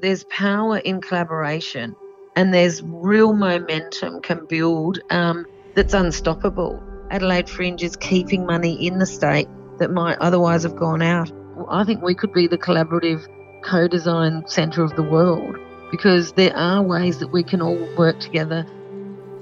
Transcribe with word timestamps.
there's 0.00 0.24
power 0.24 0.78
in 0.78 1.00
collaboration 1.00 1.94
and 2.36 2.54
there's 2.54 2.82
real 2.82 3.32
momentum 3.32 4.20
can 4.22 4.46
build 4.46 4.98
um, 5.10 5.46
that's 5.74 5.94
unstoppable. 5.94 6.82
Adelaide 7.10 7.50
Fringe 7.50 7.82
is 7.82 7.96
keeping 7.96 8.46
money 8.46 8.86
in 8.86 8.98
the 8.98 9.06
state 9.06 9.48
that 9.78 9.90
might 9.90 10.18
otherwise 10.18 10.62
have 10.62 10.76
gone 10.76 11.02
out. 11.02 11.30
I 11.68 11.84
think 11.84 12.02
we 12.02 12.14
could 12.14 12.32
be 12.32 12.46
the 12.46 12.58
collaborative 12.58 13.26
co 13.62 13.88
design 13.88 14.44
centre 14.46 14.82
of 14.82 14.94
the 14.96 15.02
world 15.02 15.58
because 15.90 16.32
there 16.32 16.56
are 16.56 16.82
ways 16.82 17.18
that 17.18 17.28
we 17.28 17.42
can 17.42 17.60
all 17.60 17.76
work 17.96 18.20
together. 18.20 18.64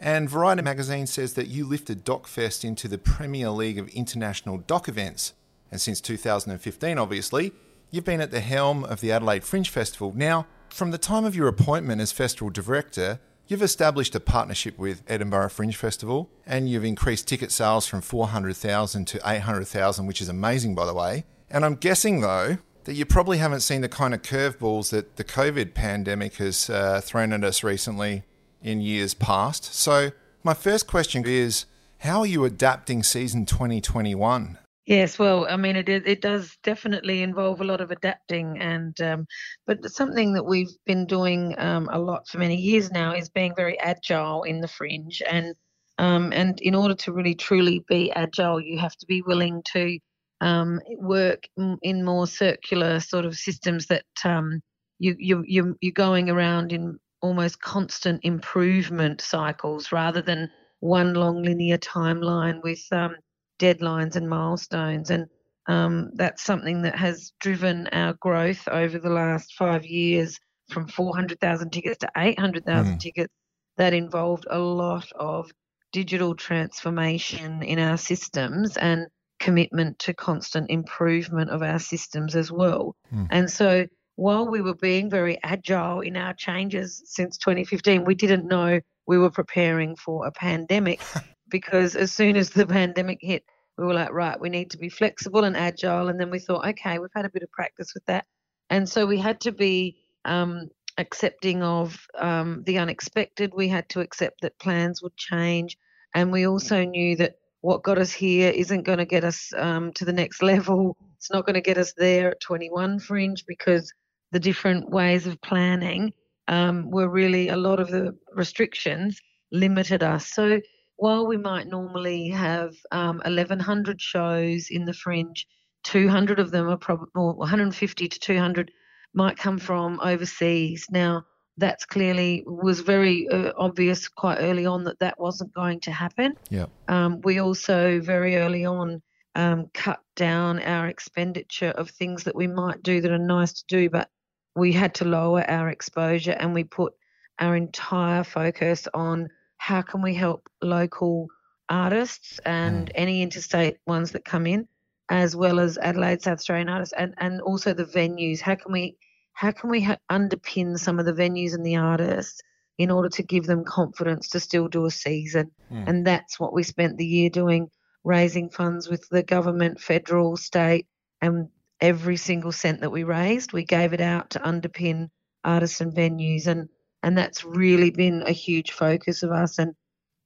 And 0.00 0.30
Variety 0.30 0.62
magazine 0.62 1.06
says 1.06 1.34
that 1.34 1.48
you 1.48 1.66
lifted 1.66 2.06
Docfest 2.06 2.64
into 2.64 2.88
the 2.88 2.96
Premier 2.96 3.50
League 3.50 3.78
of 3.78 3.88
international 3.88 4.56
doc 4.56 4.88
events. 4.88 5.34
And 5.70 5.78
since 5.78 6.00
2015, 6.00 6.96
obviously, 6.96 7.52
you've 7.90 8.04
been 8.06 8.22
at 8.22 8.30
the 8.30 8.40
helm 8.40 8.82
of 8.82 9.02
the 9.02 9.12
Adelaide 9.12 9.44
Fringe 9.44 9.68
Festival. 9.68 10.14
Now, 10.16 10.46
from 10.70 10.90
the 10.90 10.96
time 10.96 11.26
of 11.26 11.36
your 11.36 11.48
appointment 11.48 12.00
as 12.00 12.12
festival 12.12 12.48
director, 12.48 13.20
you've 13.48 13.62
established 13.62 14.14
a 14.14 14.20
partnership 14.20 14.78
with 14.78 15.02
Edinburgh 15.06 15.50
Fringe 15.50 15.76
Festival 15.76 16.30
and 16.46 16.68
you've 16.68 16.84
increased 16.84 17.28
ticket 17.28 17.52
sales 17.52 17.86
from 17.86 18.00
400,000 18.00 19.04
to 19.06 19.20
800,000, 19.24 20.06
which 20.06 20.20
is 20.20 20.28
amazing, 20.28 20.74
by 20.74 20.86
the 20.86 20.94
way. 20.94 21.24
And 21.50 21.64
I'm 21.64 21.76
guessing, 21.76 22.20
though, 22.20 22.58
that 22.84 22.94
you 22.94 23.04
probably 23.04 23.38
haven't 23.38 23.60
seen 23.60 23.80
the 23.80 23.88
kind 23.88 24.14
of 24.14 24.22
curveballs 24.22 24.90
that 24.90 25.16
the 25.16 25.24
COVID 25.24 25.74
pandemic 25.74 26.36
has 26.36 26.70
uh, 26.70 27.00
thrown 27.02 27.32
at 27.32 27.44
us 27.44 27.62
recently 27.62 28.24
in 28.62 28.80
years 28.80 29.14
past. 29.14 29.74
So, 29.74 30.10
my 30.42 30.54
first 30.54 30.86
question 30.86 31.24
is 31.26 31.66
how 31.98 32.20
are 32.20 32.26
you 32.26 32.44
adapting 32.44 33.02
season 33.02 33.46
2021? 33.46 34.58
Yes, 34.86 35.18
well, 35.18 35.46
I 35.50 35.56
mean, 35.56 35.74
it 35.76 35.88
it 35.88 36.20
does 36.20 36.56
definitely 36.62 37.22
involve 37.22 37.60
a 37.60 37.64
lot 37.64 37.80
of 37.80 37.90
adapting, 37.90 38.58
and 38.60 38.98
um, 39.00 39.26
but 39.66 39.84
something 39.90 40.32
that 40.34 40.44
we've 40.44 40.70
been 40.86 41.06
doing 41.06 41.54
um, 41.58 41.88
a 41.92 41.98
lot 41.98 42.28
for 42.28 42.38
many 42.38 42.54
years 42.56 42.90
now 42.92 43.12
is 43.12 43.28
being 43.28 43.52
very 43.56 43.78
agile 43.80 44.44
in 44.44 44.60
the 44.60 44.68
fringe, 44.68 45.22
and 45.28 45.54
um, 45.98 46.32
and 46.32 46.60
in 46.60 46.74
order 46.76 46.94
to 46.94 47.12
really 47.12 47.34
truly 47.34 47.84
be 47.88 48.12
agile, 48.12 48.60
you 48.60 48.78
have 48.78 48.96
to 48.98 49.06
be 49.06 49.22
willing 49.22 49.60
to 49.72 49.98
um, 50.40 50.80
work 50.98 51.48
in 51.82 52.04
more 52.04 52.26
circular 52.28 53.00
sort 53.00 53.24
of 53.24 53.34
systems 53.36 53.86
that 53.88 54.04
um, 54.24 54.60
you 55.00 55.16
you 55.18 55.42
you 55.46 55.76
you're 55.80 55.92
going 55.92 56.30
around 56.30 56.72
in 56.72 56.96
almost 57.22 57.60
constant 57.60 58.20
improvement 58.24 59.20
cycles 59.20 59.90
rather 59.90 60.22
than 60.22 60.48
one 60.80 61.14
long 61.14 61.42
linear 61.42 61.78
timeline 61.78 62.62
with 62.62 62.80
um, 62.92 63.16
deadlines 63.58 64.16
and 64.16 64.28
milestones. 64.28 65.10
And 65.10 65.26
um, 65.66 66.10
that's 66.14 66.42
something 66.42 66.82
that 66.82 66.96
has 66.96 67.32
driven 67.40 67.88
our 67.88 68.14
growth 68.14 68.66
over 68.68 68.98
the 68.98 69.10
last 69.10 69.54
five 69.54 69.84
years 69.84 70.38
from 70.70 70.88
400,000 70.88 71.70
tickets 71.70 71.98
to 71.98 72.10
800,000 72.16 72.94
mm. 72.94 73.00
tickets. 73.00 73.32
That 73.76 73.92
involved 73.92 74.46
a 74.48 74.58
lot 74.58 75.06
of 75.12 75.50
digital 75.92 76.34
transformation 76.34 77.62
in 77.62 77.78
our 77.78 77.98
systems 77.98 78.76
and 78.76 79.06
commitment 79.38 79.98
to 79.98 80.14
constant 80.14 80.70
improvement 80.70 81.50
of 81.50 81.62
our 81.62 81.78
systems 81.78 82.34
as 82.34 82.50
well. 82.50 82.96
Mm. 83.14 83.28
And 83.30 83.50
so 83.50 83.86
while 84.16 84.48
we 84.48 84.62
were 84.62 84.74
being 84.74 85.10
very 85.10 85.38
agile 85.42 86.00
in 86.00 86.16
our 86.16 86.32
changes 86.34 87.02
since 87.04 87.36
2015, 87.38 88.04
we 88.04 88.14
didn't 88.14 88.46
know 88.46 88.80
we 89.06 89.18
were 89.18 89.30
preparing 89.30 89.94
for 89.94 90.26
a 90.26 90.32
pandemic 90.32 91.00
because 91.48 91.96
as 91.96 92.12
soon 92.12 92.36
as 92.36 92.50
the 92.50 92.66
pandemic 92.78 93.18
hit, 93.20 93.44
we 93.78 93.84
were 93.84 93.94
like, 93.94 94.12
right, 94.12 94.40
we 94.40 94.48
need 94.48 94.70
to 94.70 94.78
be 94.78 94.88
flexible 94.88 95.44
and 95.44 95.56
agile. 95.56 96.08
And 96.08 96.18
then 96.18 96.30
we 96.30 96.38
thought, 96.38 96.66
okay, 96.66 96.98
we've 96.98 97.10
had 97.14 97.26
a 97.26 97.30
bit 97.30 97.42
of 97.42 97.50
practice 97.52 97.92
with 97.94 98.04
that. 98.06 98.24
And 98.70 98.88
so 98.88 99.06
we 99.06 99.18
had 99.18 99.40
to 99.42 99.52
be 99.52 99.98
um, 100.24 100.68
accepting 100.98 101.62
of 101.62 102.06
um, 102.18 102.62
the 102.66 102.78
unexpected. 102.78 103.52
We 103.54 103.68
had 103.68 103.88
to 103.90 104.00
accept 104.00 104.40
that 104.40 104.58
plans 104.58 105.02
would 105.02 105.16
change. 105.16 105.76
And 106.14 106.32
we 106.32 106.46
also 106.46 106.84
knew 106.84 107.16
that 107.16 107.34
what 107.60 107.82
got 107.82 107.98
us 107.98 108.12
here 108.12 108.50
isn't 108.50 108.84
going 108.84 108.98
to 108.98 109.04
get 109.04 109.24
us 109.24 109.52
um, 109.56 109.92
to 109.94 110.04
the 110.04 110.12
next 110.12 110.42
level. 110.52 110.96
It's 111.16 111.30
not 111.30 111.44
going 111.44 111.54
to 111.54 111.60
get 111.60 111.78
us 111.78 111.92
there 111.96 112.30
at 112.30 112.40
21 112.40 113.00
Fringe 113.00 113.44
because 113.46 113.92
the 114.32 114.40
different 114.40 114.90
ways 114.90 115.26
of 115.26 115.40
planning 115.42 116.12
um, 116.48 116.90
were 116.90 117.08
really 117.08 117.48
a 117.48 117.56
lot 117.56 117.80
of 117.80 117.88
the 117.88 118.16
restrictions 118.34 119.20
limited 119.52 120.02
us. 120.02 120.28
So 120.28 120.60
while 120.96 121.26
we 121.26 121.36
might 121.36 121.66
normally 121.66 122.28
have 122.30 122.74
um, 122.90 123.20
1,100 123.24 124.00
shows 124.00 124.68
in 124.70 124.84
the 124.84 124.92
Fringe, 124.92 125.46
200 125.84 126.40
of 126.40 126.50
them 126.50 126.68
are 126.68 126.76
probably, 126.76 127.08
150 127.14 128.08
to 128.08 128.18
200 128.18 128.70
might 129.14 129.36
come 129.36 129.58
from 129.58 130.00
overseas. 130.00 130.86
Now, 130.90 131.24
that's 131.58 131.86
clearly 131.86 132.44
was 132.46 132.80
very 132.80 133.28
uh, 133.28 133.52
obvious 133.56 134.08
quite 134.08 134.38
early 134.40 134.66
on 134.66 134.84
that 134.84 134.98
that 134.98 135.18
wasn't 135.18 135.54
going 135.54 135.80
to 135.80 135.92
happen. 135.92 136.34
Yeah. 136.50 136.66
Um, 136.88 137.20
we 137.22 137.38
also 137.38 138.00
very 138.00 138.36
early 138.36 138.64
on 138.66 139.02
um, 139.34 139.70
cut 139.72 140.00
down 140.16 140.60
our 140.60 140.88
expenditure 140.88 141.70
of 141.70 141.90
things 141.90 142.24
that 142.24 142.34
we 142.34 142.46
might 142.46 142.82
do 142.82 143.00
that 143.00 143.10
are 143.10 143.18
nice 143.18 143.52
to 143.52 143.64
do, 143.68 143.88
but 143.88 144.10
we 144.54 144.72
had 144.72 144.94
to 144.96 145.04
lower 145.04 145.48
our 145.48 145.68
exposure 145.68 146.32
and 146.32 146.54
we 146.54 146.64
put 146.64 146.94
our 147.38 147.56
entire 147.56 148.24
focus 148.24 148.88
on 148.94 149.28
how 149.58 149.82
can 149.82 150.02
we 150.02 150.14
help 150.14 150.48
local 150.62 151.28
artists 151.68 152.38
and 152.44 152.88
mm. 152.88 152.92
any 152.94 153.22
interstate 153.22 153.78
ones 153.86 154.12
that 154.12 154.24
come 154.24 154.46
in, 154.46 154.68
as 155.08 155.34
well 155.34 155.58
as 155.58 155.78
Adelaide 155.78 156.22
South 156.22 156.38
Australian 156.38 156.68
artists, 156.68 156.94
and, 156.96 157.14
and 157.18 157.40
also 157.40 157.72
the 157.72 157.84
venues. 157.84 158.40
How 158.40 158.54
can 158.54 158.72
we 158.72 158.96
how 159.32 159.50
can 159.50 159.68
we 159.68 159.82
ha- 159.82 159.98
underpin 160.10 160.78
some 160.78 160.98
of 160.98 161.04
the 161.04 161.12
venues 161.12 161.52
and 161.52 161.64
the 161.64 161.76
artists 161.76 162.40
in 162.78 162.90
order 162.90 163.10
to 163.10 163.22
give 163.22 163.44
them 163.44 163.64
confidence 163.64 164.28
to 164.30 164.40
still 164.40 164.66
do 164.66 164.86
a 164.86 164.90
season? 164.90 165.50
Mm. 165.70 165.84
And 165.88 166.06
that's 166.06 166.40
what 166.40 166.54
we 166.54 166.62
spent 166.62 166.96
the 166.96 167.06
year 167.06 167.28
doing, 167.28 167.68
raising 168.02 168.48
funds 168.48 168.88
with 168.88 169.06
the 169.10 169.22
government, 169.22 169.78
federal, 169.78 170.38
state, 170.38 170.86
and 171.20 171.48
every 171.80 172.16
single 172.16 172.52
cent 172.52 172.80
that 172.80 172.90
we 172.90 173.04
raised, 173.04 173.52
we 173.52 173.64
gave 173.64 173.92
it 173.92 174.00
out 174.00 174.30
to 174.30 174.38
underpin 174.38 175.10
artists 175.44 175.80
and 175.80 175.92
venues, 175.94 176.46
and 176.46 176.68
and 177.02 177.16
that's 177.16 177.44
really 177.44 177.90
been 177.90 178.22
a 178.26 178.32
huge 178.32 178.72
focus 178.72 179.22
of 179.22 179.30
us. 179.30 179.58
And 179.58 179.74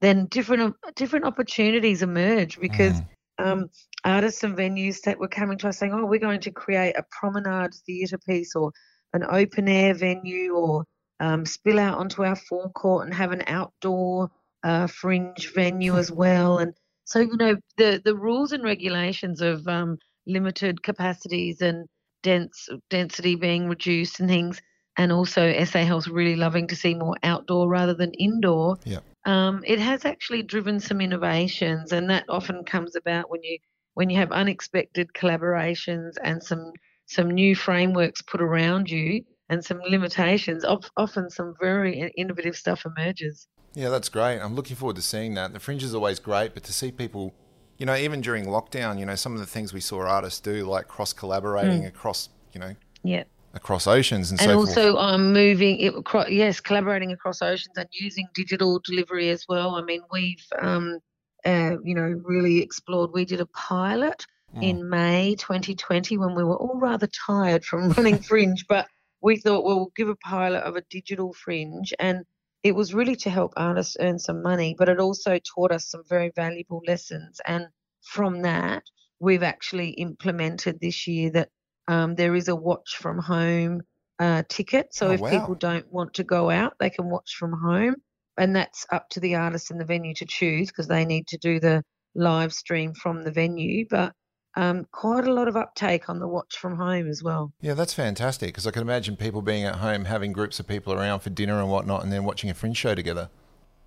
then 0.01 0.27
different 0.27 0.75
different 0.97 1.27
opportunities 1.27 2.03
emerge 2.03 2.59
because 2.59 3.01
mm. 3.01 3.07
um, 3.39 3.69
artists 4.05 4.43
and 4.43 4.57
venues 4.57 5.01
that 5.03 5.19
were 5.19 5.29
coming 5.29 5.59
to 5.59 5.69
us 5.69 5.79
saying, 5.79 5.93
"Oh, 5.93 6.07
we're 6.07 6.21
going 6.21 6.41
to 6.41 6.51
create 6.51 6.95
a 6.97 7.05
promenade 7.11 7.73
theatre 7.87 8.19
piece 8.19 8.55
or 8.55 8.73
an 9.13 9.25
open 9.31 9.69
air 9.69 9.95
venue, 9.95 10.55
or 10.55 10.85
um, 11.21 11.45
spill 11.45 11.79
out 11.79 11.99
onto 11.99 12.25
our 12.25 12.37
forecourt 12.37 13.05
and 13.05 13.15
have 13.15 13.33
an 13.33 13.43
outdoor 13.47 14.31
uh, 14.63 14.87
fringe 14.87 15.53
venue 15.55 15.97
as 15.97 16.11
well." 16.11 16.59
And 16.59 16.73
so, 17.05 17.21
you 17.21 17.37
know, 17.37 17.57
the 17.77 18.01
the 18.05 18.17
rules 18.17 18.53
and 18.53 18.65
regulations 18.65 19.41
of 19.43 19.67
um, 19.69 19.99
limited 20.27 20.83
capacities 20.83 21.61
and 21.61 21.87
dense 22.23 22.69
density 22.89 23.35
being 23.35 23.69
reduced 23.69 24.21
and 24.21 24.29
things. 24.29 24.61
And 24.97 25.13
also 25.13 25.53
SA 25.65 25.85
Health 25.85 26.09
really 26.09 26.37
loving 26.37 26.67
to 26.69 26.77
see 26.77 26.95
more 26.95 27.17
outdoor 27.23 27.69
rather 27.69 27.95
than 27.95 28.13
indoor. 28.15 28.77
Yeah. 28.85 29.01
Um, 29.25 29.63
it 29.67 29.79
has 29.79 30.05
actually 30.05 30.43
driven 30.43 30.81
some 30.81 31.01
innovations, 31.01 31.93
and 31.93 32.11
that 32.11 32.25
often 32.29 32.65
comes 32.65 32.97
about 32.97 33.31
when 33.31 33.43
you 33.43 33.59
when 33.95 34.11
you 34.11 34.17
have 34.17 34.33
unexpected 34.33 35.13
collaborations 35.15 36.15
and 36.23 36.43
some 36.43 36.73
some 37.07 37.31
new 37.31 37.55
frameworks 37.55 38.23
put 38.23 38.41
around 38.41 38.91
you 38.91 39.23
and 39.49 39.65
some 39.65 39.81
limitations. 39.89 40.65
Often 40.97 41.31
some 41.31 41.55
very 41.61 42.11
innovative 42.17 42.57
stuff 42.57 42.85
emerges. 42.85 43.47
Yeah, 43.75 43.89
that's 43.89 44.09
great. 44.09 44.41
I'm 44.41 44.55
looking 44.55 44.77
forward 44.77 44.97
to 44.97 45.03
seeing 45.03 45.35
that. 45.35 45.53
The 45.53 45.61
fringe 45.61 45.85
is 45.85 45.95
always 45.95 46.19
great, 46.19 46.55
but 46.55 46.65
to 46.65 46.73
see 46.73 46.91
people 46.91 47.35
you 47.81 47.87
know, 47.87 47.97
even 47.97 48.21
during 48.21 48.45
lockdown, 48.45 48.99
you 48.99 49.07
know, 49.07 49.15
some 49.15 49.33
of 49.33 49.41
the 49.41 49.47
things 49.47 49.73
we 49.73 49.81
saw 49.81 50.03
artists 50.03 50.39
do, 50.39 50.67
like 50.67 50.87
cross 50.87 51.15
collaborating 51.15 51.83
mm. 51.83 51.89
across, 51.89 52.29
you 52.53 52.61
know, 52.61 52.77
yeah, 53.03 53.25
across 53.55 53.87
oceans 53.87 54.31
and, 54.31 54.41
and 54.41 54.51
so 54.51 54.57
also 54.57 54.97
um, 54.97 55.33
moving 55.33 55.79
it 55.81 55.95
across 55.95 56.29
yes 56.31 56.61
collaborating 56.61 57.13
across 57.13 57.43
oceans 57.43 57.77
and 57.77 57.89
using 57.93 58.27
digital 58.35 58.81
delivery 58.85 59.31
as 59.31 59.45
well. 59.49 59.75
I 59.75 59.83
mean 59.83 60.03
we've 60.13 60.45
um, 60.61 60.99
uh, 61.45 61.77
you 61.83 61.95
know 61.95 62.21
really 62.25 62.61
explored 62.61 63.11
we 63.13 63.25
did 63.25 63.41
a 63.41 63.47
pilot 63.47 64.25
mm. 64.57 64.63
in 64.63 64.89
may 64.89 65.35
2020 65.39 66.17
when 66.19 66.35
we 66.35 66.45
were 66.45 66.57
all 66.57 66.79
rather 66.79 67.09
tired 67.27 67.65
from 67.65 67.91
running 67.97 68.19
fringe 68.19 68.67
but 68.69 68.87
we 69.21 69.37
thought 69.37 69.65
well 69.65 69.77
we'll 69.77 69.93
give 69.97 70.09
a 70.09 70.17
pilot 70.17 70.61
of 70.61 70.77
a 70.77 70.83
digital 70.91 71.33
fringe 71.33 71.93
and 71.99 72.25
it 72.63 72.75
was 72.75 72.93
really 72.93 73.17
to 73.17 73.31
help 73.31 73.53
artists 73.57 73.97
earn 74.01 74.19
some 74.19 74.43
money 74.43 74.75
but 74.79 74.89
it 74.89 75.01
also 75.01 75.39
taught 75.39 75.73
us 75.73 75.87
some 75.87 76.03
very 76.09 76.31
valuable 76.37 76.83
lessons. 76.87 77.41
And 77.47 77.67
from 78.03 78.43
that 78.43 78.83
we've 79.19 79.43
actually 79.43 79.91
implemented 79.91 80.81
this 80.81 81.07
year 81.07 81.31
that 81.31 81.51
um, 81.91 82.15
there 82.15 82.37
is 82.37 82.47
a 82.47 82.55
watch 82.55 82.99
from 82.99 83.19
home 83.19 83.83
uh, 84.21 84.45
ticket. 84.49 84.95
So 84.95 85.09
oh, 85.09 85.11
if 85.11 85.21
wow. 85.21 85.31
people 85.31 85.55
don't 85.57 85.93
want 85.93 86.15
to 86.15 86.25
go 86.25 86.49
out, 86.49 86.75
they 86.79 86.89
can 86.89 87.11
watch 87.11 87.35
from 87.35 87.53
home. 87.53 87.97
And 88.39 88.55
that's 88.55 88.87
up 88.93 89.09
to 89.11 89.21
the 89.21 89.35
artist 89.35 89.73
and 89.73 89.81
the 89.81 89.85
venue 89.85 90.15
to 90.15 90.25
choose 90.25 90.69
because 90.69 90.87
they 90.87 91.05
need 91.05 91.27
to 91.27 91.39
do 91.39 91.59
the 91.59 91.83
live 92.15 92.55
stream 92.55 92.95
from 92.95 93.25
the 93.25 93.33
venue. 93.33 93.87
But 93.91 94.13
um, 94.57 94.87
quite 94.93 95.27
a 95.27 95.33
lot 95.33 95.49
of 95.49 95.57
uptake 95.57 96.09
on 96.09 96.21
the 96.21 96.29
watch 96.29 96.57
from 96.59 96.77
home 96.77 97.09
as 97.09 97.25
well. 97.25 97.53
Yeah, 97.61 97.75
that's 97.75 97.93
fantastic 97.93 98.51
because 98.51 98.69
I 98.69 98.71
can 98.71 98.83
imagine 98.83 99.17
people 99.17 99.43
being 99.43 99.65
at 99.65 99.77
home 99.77 100.05
having 100.05 100.33
groups 100.33 100.61
of 100.61 100.69
people 100.69 100.93
around 100.93 101.21
for 101.21 101.31
dinner 101.31 101.61
and 101.61 101.69
whatnot 101.69 102.05
and 102.05 102.13
then 102.13 102.23
watching 102.23 102.51
a 102.51 102.55
fringe 102.55 102.77
show 102.77 102.95
together. 102.95 103.31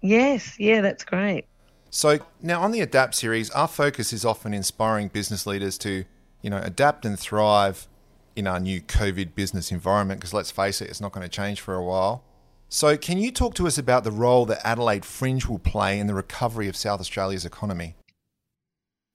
Yes, 0.01 0.59
yeah, 0.59 0.81
that's 0.81 1.05
great. 1.05 1.45
So 1.89 2.19
now 2.41 2.61
on 2.61 2.71
the 2.71 2.81
Adapt 2.81 3.15
series, 3.15 3.50
our 3.51 3.67
focus 3.69 4.11
is 4.11 4.25
often 4.25 4.53
inspiring 4.53 5.07
business 5.07 5.47
leaders 5.47 5.77
to, 5.79 6.03
you 6.41 6.50
know, 6.50 6.57
adapt 6.57 7.05
and 7.05 7.17
thrive 7.17 7.88
in 8.35 8.47
our 8.47 8.59
new 8.59 8.81
COVID 8.81 9.35
business 9.35 9.71
environment 9.71 10.19
because 10.19 10.33
let's 10.33 10.51
face 10.51 10.81
it, 10.81 10.89
it's 10.89 11.01
not 11.01 11.12
going 11.12 11.24
to 11.24 11.30
change 11.30 11.62
for 11.62 11.75
a 11.75 11.83
while. 11.83 12.24
So, 12.69 12.97
can 12.97 13.19
you 13.19 13.31
talk 13.31 13.53
to 13.56 13.68
us 13.68 13.77
about 13.77 14.03
the 14.03 14.12
role 14.12 14.45
that 14.47 14.65
Adelaide 14.65 15.06
Fringe 15.06 15.45
will 15.45 15.59
play 15.59 16.00
in 16.00 16.07
the 16.07 16.15
recovery 16.15 16.68
of 16.68 16.75
South 16.75 17.00
Australia's 17.00 17.45
economy? 17.45 17.95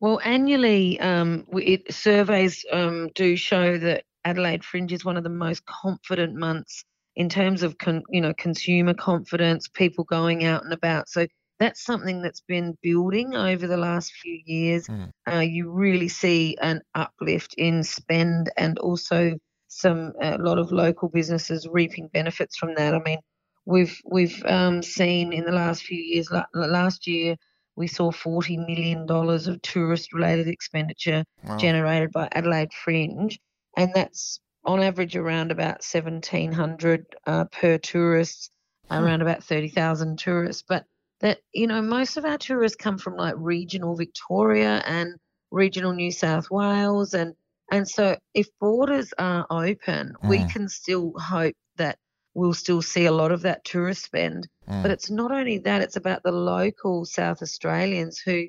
Well, 0.00 0.20
annually, 0.24 1.00
um, 1.00 1.44
it, 1.52 1.92
surveys 1.92 2.64
um, 2.70 3.10
do 3.16 3.36
show 3.36 3.76
that 3.78 4.04
Adelaide 4.24 4.62
Fringe 4.62 4.92
is 4.92 5.04
one 5.04 5.16
of 5.16 5.24
the 5.24 5.30
most 5.30 5.66
confident 5.66 6.36
months 6.36 6.84
in 7.16 7.28
terms 7.28 7.64
of 7.64 7.78
con, 7.78 8.04
you 8.10 8.20
know 8.20 8.32
consumer 8.34 8.94
confidence, 8.94 9.66
people 9.66 10.04
going 10.04 10.44
out 10.44 10.62
and 10.62 10.72
about. 10.72 11.08
So 11.08 11.26
that's 11.58 11.84
something 11.84 12.22
that's 12.22 12.42
been 12.42 12.76
building 12.82 13.34
over 13.34 13.66
the 13.66 13.76
last 13.76 14.12
few 14.12 14.40
years. 14.44 14.86
Mm. 14.86 15.10
Uh, 15.30 15.40
you 15.40 15.70
really 15.70 16.08
see 16.08 16.56
an 16.60 16.82
uplift 16.94 17.54
in 17.58 17.82
spend 17.82 18.50
and 18.56 18.78
also 18.78 19.38
some 19.68 20.12
a 20.20 20.38
lot 20.38 20.58
of 20.58 20.72
local 20.72 21.08
businesses 21.08 21.68
reaping 21.70 22.08
benefits 22.08 22.56
from 22.56 22.74
that. 22.76 22.94
I 22.94 23.00
mean, 23.00 23.18
we've 23.66 24.00
we've 24.04 24.42
um, 24.46 24.82
seen 24.82 25.32
in 25.32 25.44
the 25.44 25.52
last 25.52 25.82
few 25.82 25.98
years. 26.00 26.30
Last 26.54 27.06
year, 27.06 27.36
we 27.76 27.86
saw 27.86 28.10
forty 28.10 28.56
million 28.56 29.06
dollars 29.06 29.46
of 29.46 29.60
tourist-related 29.62 30.48
expenditure 30.48 31.24
wow. 31.44 31.58
generated 31.58 32.12
by 32.12 32.28
Adelaide 32.32 32.72
Fringe, 32.72 33.38
and 33.76 33.92
that's 33.94 34.40
on 34.64 34.82
average 34.82 35.16
around 35.16 35.50
about 35.50 35.84
seventeen 35.84 36.52
hundred 36.52 37.04
uh, 37.26 37.44
per 37.44 37.78
tourist, 37.78 38.50
hmm. 38.88 38.94
around 38.94 39.22
about 39.22 39.44
thirty 39.44 39.68
thousand 39.68 40.18
tourists, 40.18 40.64
but 40.66 40.84
that 41.20 41.38
you 41.52 41.66
know 41.66 41.82
most 41.82 42.16
of 42.16 42.24
our 42.24 42.38
tourists 42.38 42.76
come 42.76 42.98
from 42.98 43.16
like 43.16 43.34
regional 43.36 43.96
Victoria 43.96 44.82
and 44.86 45.14
regional 45.50 45.92
New 45.92 46.12
South 46.12 46.50
Wales 46.50 47.14
and 47.14 47.34
and 47.70 47.88
so 47.88 48.16
if 48.34 48.48
borders 48.60 49.12
are 49.18 49.46
open 49.50 50.14
mm. 50.22 50.28
we 50.28 50.44
can 50.46 50.68
still 50.68 51.12
hope 51.18 51.54
that 51.76 51.98
we'll 52.34 52.54
still 52.54 52.82
see 52.82 53.06
a 53.06 53.12
lot 53.12 53.32
of 53.32 53.42
that 53.42 53.64
tourist 53.64 54.04
spend 54.04 54.48
mm. 54.68 54.82
but 54.82 54.90
it's 54.90 55.10
not 55.10 55.32
only 55.32 55.58
that 55.58 55.82
it's 55.82 55.96
about 55.96 56.22
the 56.22 56.32
local 56.32 57.04
South 57.04 57.42
Australians 57.42 58.18
who 58.18 58.46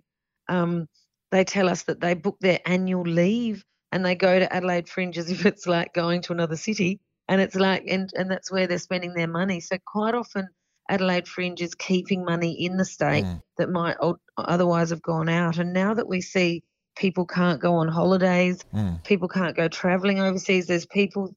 um, 0.47 0.87
they 1.31 1.43
tell 1.43 1.69
us 1.69 1.83
that 1.83 1.99
they 1.99 2.13
book 2.13 2.37
their 2.39 2.59
annual 2.65 3.03
leave 3.03 3.63
and 3.91 4.05
they 4.05 4.15
go 4.15 4.39
to 4.39 4.53
Adelaide 4.53 4.89
Fringe 4.89 5.17
as 5.17 5.31
if 5.31 5.45
it's 5.45 5.67
like 5.67 5.93
going 5.93 6.21
to 6.23 6.33
another 6.33 6.57
city 6.57 6.99
and 7.27 7.41
it's 7.41 7.55
like 7.55 7.83
and 7.87 8.11
and 8.15 8.29
that's 8.29 8.51
where 8.51 8.67
they're 8.67 8.77
spending 8.77 9.13
their 9.13 9.27
money 9.27 9.59
so 9.59 9.77
quite 9.85 10.13
often 10.13 10.47
Adelaide 10.89 11.27
Fringe 11.27 11.61
is 11.61 11.75
keeping 11.75 12.25
money 12.25 12.65
in 12.65 12.75
the 12.75 12.85
state 12.85 13.23
mm. 13.23 13.41
that 13.57 13.69
might 13.69 13.95
otherwise 14.37 14.89
have 14.89 15.01
gone 15.01 15.29
out. 15.29 15.57
And 15.57 15.71
now 15.71 15.93
that 15.93 16.07
we 16.07 16.19
see 16.19 16.63
people 16.97 17.25
can't 17.25 17.61
go 17.61 17.75
on 17.75 17.87
holidays, 17.87 18.65
mm. 18.73 19.01
people 19.03 19.27
can't 19.27 19.55
go 19.55 19.67
travelling 19.67 20.19
overseas, 20.19 20.67
there's 20.67 20.85
people, 20.87 21.33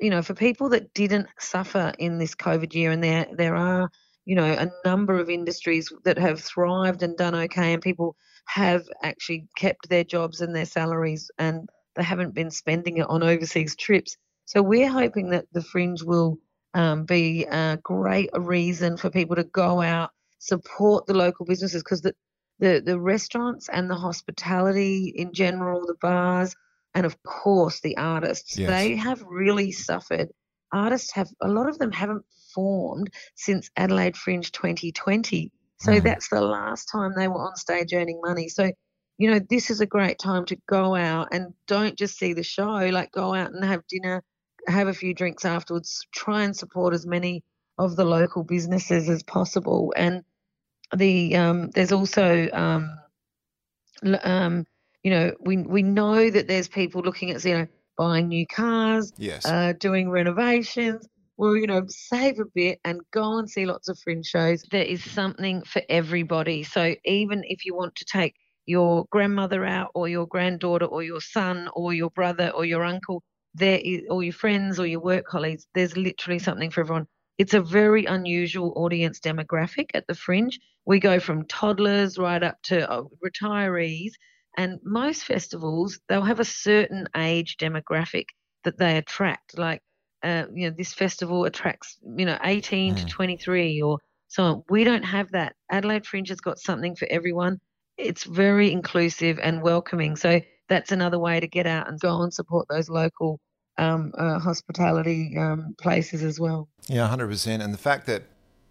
you 0.00 0.10
know, 0.10 0.20
for 0.22 0.34
people 0.34 0.68
that 0.70 0.92
didn't 0.92 1.28
suffer 1.38 1.92
in 1.98 2.18
this 2.18 2.34
COVID 2.34 2.74
year, 2.74 2.90
and 2.90 3.02
there 3.02 3.26
there 3.32 3.56
are, 3.56 3.90
you 4.24 4.34
know, 4.34 4.44
a 4.52 4.70
number 4.84 5.18
of 5.18 5.30
industries 5.30 5.92
that 6.04 6.18
have 6.18 6.40
thrived 6.40 7.02
and 7.02 7.16
done 7.16 7.34
okay, 7.34 7.72
and 7.72 7.82
people 7.82 8.16
have 8.46 8.82
actually 9.02 9.46
kept 9.56 9.88
their 9.88 10.04
jobs 10.04 10.40
and 10.40 10.54
their 10.54 10.66
salaries, 10.66 11.30
and 11.38 11.68
they 11.96 12.02
haven't 12.02 12.34
been 12.34 12.50
spending 12.50 12.98
it 12.98 13.08
on 13.08 13.22
overseas 13.22 13.76
trips. 13.76 14.16
So 14.44 14.62
we're 14.62 14.90
hoping 14.90 15.30
that 15.30 15.46
the 15.52 15.62
Fringe 15.62 16.02
will 16.02 16.38
um, 16.74 17.04
be 17.04 17.44
a 17.44 17.78
great 17.82 18.30
reason 18.34 18.96
for 18.96 19.10
people 19.10 19.36
to 19.36 19.44
go 19.44 19.80
out, 19.80 20.10
support 20.38 21.06
the 21.06 21.14
local 21.14 21.46
businesses 21.46 21.82
because 21.82 22.02
the, 22.02 22.14
the, 22.58 22.82
the 22.84 22.98
restaurants 22.98 23.68
and 23.68 23.90
the 23.90 23.94
hospitality 23.94 25.12
in 25.16 25.32
general, 25.32 25.86
the 25.86 25.96
bars, 26.00 26.54
and 26.94 27.06
of 27.06 27.22
course 27.22 27.80
the 27.80 27.96
artists, 27.96 28.58
yes. 28.58 28.68
they 28.68 28.96
have 28.96 29.22
really 29.22 29.72
suffered. 29.72 30.28
Artists 30.72 31.12
have, 31.12 31.28
a 31.40 31.48
lot 31.48 31.68
of 31.68 31.78
them 31.78 31.92
haven't 31.92 32.24
performed 32.48 33.10
since 33.36 33.70
Adelaide 33.76 34.16
Fringe 34.16 34.50
2020. 34.52 35.52
So 35.80 35.92
mm. 35.92 36.02
that's 36.02 36.28
the 36.28 36.40
last 36.40 36.86
time 36.86 37.12
they 37.16 37.28
were 37.28 37.40
on 37.40 37.56
stage 37.56 37.94
earning 37.94 38.20
money. 38.22 38.48
So, 38.48 38.70
you 39.16 39.30
know, 39.30 39.40
this 39.48 39.70
is 39.70 39.80
a 39.80 39.86
great 39.86 40.18
time 40.18 40.44
to 40.46 40.56
go 40.68 40.94
out 40.94 41.28
and 41.32 41.54
don't 41.66 41.96
just 41.96 42.18
see 42.18 42.32
the 42.32 42.42
show, 42.42 42.64
like 42.64 43.12
go 43.12 43.34
out 43.34 43.52
and 43.52 43.64
have 43.64 43.86
dinner 43.88 44.22
have 44.68 44.88
a 44.88 44.94
few 44.94 45.14
drinks 45.14 45.44
afterwards, 45.44 46.06
try 46.12 46.44
and 46.44 46.56
support 46.56 46.94
as 46.94 47.06
many 47.06 47.42
of 47.78 47.96
the 47.96 48.04
local 48.04 48.42
businesses 48.44 49.08
as 49.08 49.22
possible. 49.22 49.92
And 49.96 50.24
the 50.94 51.36
um, 51.36 51.70
there's 51.70 51.92
also 51.92 52.48
um, 52.52 52.98
um, 54.22 54.66
you 55.02 55.10
know 55.10 55.32
we 55.40 55.58
we 55.58 55.82
know 55.82 56.30
that 56.30 56.48
there's 56.48 56.68
people 56.68 57.02
looking 57.02 57.30
at 57.30 57.44
you 57.44 57.58
know 57.58 57.66
buying 57.96 58.28
new 58.28 58.46
cars, 58.46 59.12
yes, 59.18 59.46
uh, 59.46 59.72
doing 59.78 60.10
renovations. 60.10 61.06
Well, 61.36 61.56
you 61.56 61.68
know, 61.68 61.84
save 61.86 62.40
a 62.40 62.46
bit 62.52 62.80
and 62.84 63.00
go 63.12 63.38
and 63.38 63.48
see 63.48 63.64
lots 63.64 63.88
of 63.88 63.96
fringe 64.00 64.26
shows. 64.26 64.64
There 64.72 64.82
is 64.82 65.08
something 65.08 65.62
for 65.62 65.82
everybody. 65.88 66.64
So 66.64 66.96
even 67.04 67.44
if 67.44 67.64
you 67.64 67.76
want 67.76 67.94
to 67.94 68.04
take 68.04 68.34
your 68.66 69.06
grandmother 69.10 69.64
out 69.64 69.90
or 69.94 70.08
your 70.08 70.26
granddaughter 70.26 70.86
or 70.86 71.04
your 71.04 71.20
son 71.20 71.68
or 71.74 71.94
your 71.94 72.10
brother 72.10 72.50
or 72.50 72.64
your 72.64 72.84
uncle 72.84 73.22
there 73.54 73.78
is, 73.82 74.02
or 74.10 74.22
your 74.22 74.32
friends 74.32 74.78
or 74.78 74.86
your 74.86 75.00
work 75.00 75.24
colleagues, 75.26 75.66
there's 75.74 75.96
literally 75.96 76.38
something 76.38 76.70
for 76.70 76.80
everyone. 76.80 77.06
It's 77.38 77.54
a 77.54 77.60
very 77.60 78.04
unusual 78.04 78.72
audience 78.76 79.20
demographic 79.20 79.90
at 79.94 80.06
the 80.06 80.14
fringe. 80.14 80.58
We 80.86 80.98
go 80.98 81.20
from 81.20 81.46
toddlers 81.46 82.18
right 82.18 82.42
up 82.42 82.56
to 82.64 82.90
uh, 82.90 83.04
retirees, 83.24 84.12
and 84.56 84.80
most 84.82 85.24
festivals 85.24 86.00
they'll 86.08 86.22
have 86.22 86.40
a 86.40 86.44
certain 86.44 87.06
age 87.16 87.56
demographic 87.58 88.26
that 88.64 88.78
they 88.78 88.96
attract. 88.96 89.56
Like, 89.56 89.82
uh, 90.22 90.46
you 90.52 90.68
know, 90.68 90.74
this 90.76 90.94
festival 90.94 91.44
attracts 91.44 91.98
you 92.16 92.26
know 92.26 92.38
18 92.42 92.94
mm. 92.94 92.98
to 92.98 93.06
23 93.06 93.82
or 93.82 93.98
so. 94.26 94.42
On. 94.42 94.62
We 94.68 94.84
don't 94.84 95.04
have 95.04 95.30
that. 95.32 95.54
Adelaide 95.70 96.06
Fringe 96.06 96.28
has 96.30 96.40
got 96.40 96.58
something 96.58 96.96
for 96.96 97.06
everyone. 97.10 97.60
It's 97.96 98.24
very 98.24 98.72
inclusive 98.72 99.38
and 99.40 99.62
welcoming. 99.62 100.16
So 100.16 100.40
that's 100.68 100.92
another 100.92 101.18
way 101.18 101.40
to 101.40 101.46
get 101.46 101.66
out 101.66 101.88
and 101.88 101.98
go 101.98 102.22
and 102.22 102.32
support 102.32 102.66
those 102.68 102.88
local 102.88 103.40
um, 103.78 104.12
uh, 104.18 104.38
hospitality 104.38 105.36
um, 105.38 105.74
places 105.80 106.22
as 106.22 106.38
well. 106.38 106.68
Yeah, 106.88 107.08
100%. 107.08 107.62
And 107.62 107.72
the 107.72 107.78
fact 107.78 108.06
that 108.06 108.24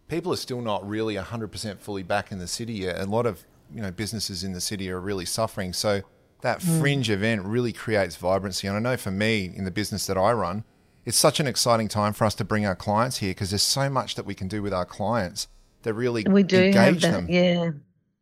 people 0.08 0.34
are 0.34 0.38
still 0.38 0.62
not 0.62 0.88
really 0.88 1.16
100% 1.16 1.80
fully 1.80 2.04
back 2.04 2.32
in 2.32 2.40
the 2.40 2.48
city 2.48 2.74
yet, 2.74 3.00
a 3.00 3.06
lot 3.06 3.26
of 3.26 3.44
you 3.74 3.82
know 3.82 3.92
businesses 3.92 4.44
in 4.44 4.54
the 4.54 4.62
city 4.62 4.90
are 4.90 5.00
really 5.00 5.26
suffering. 5.26 5.74
So 5.74 6.02
that 6.42 6.60
mm. 6.60 6.80
fringe 6.80 7.10
event 7.10 7.44
really 7.44 7.74
creates 7.74 8.16
vibrancy. 8.16 8.68
And 8.68 8.78
I 8.78 8.80
know 8.80 8.98
for 8.98 9.12
me 9.12 9.52
in 9.54 9.66
the 9.66 9.72
business 9.72 10.08
that 10.08 10.18
I 10.18 10.32
run, 10.32 10.64
it's 11.06 11.18
such 11.18 11.40
an 11.40 11.48
exciting 11.48 11.88
time 11.88 12.14
for 12.14 12.26
us 12.26 12.36
to 12.36 12.44
bring 12.44 12.66
our 12.66 12.76
clients 12.76 13.18
here 13.18 13.32
because 13.32 13.50
there's 13.50 13.64
so 13.64 13.90
much 13.90 14.16
that 14.16 14.26
we 14.26 14.36
can 14.36 14.48
do 14.48 14.62
with 14.62 14.74
our 14.74 14.86
clients 14.86 15.48
that 15.84 15.94
really 15.94 16.26
we 16.30 16.44
do 16.44 16.62
engage 16.62 17.02
that, 17.02 17.12
them. 17.12 17.28
Yeah. 17.30 17.72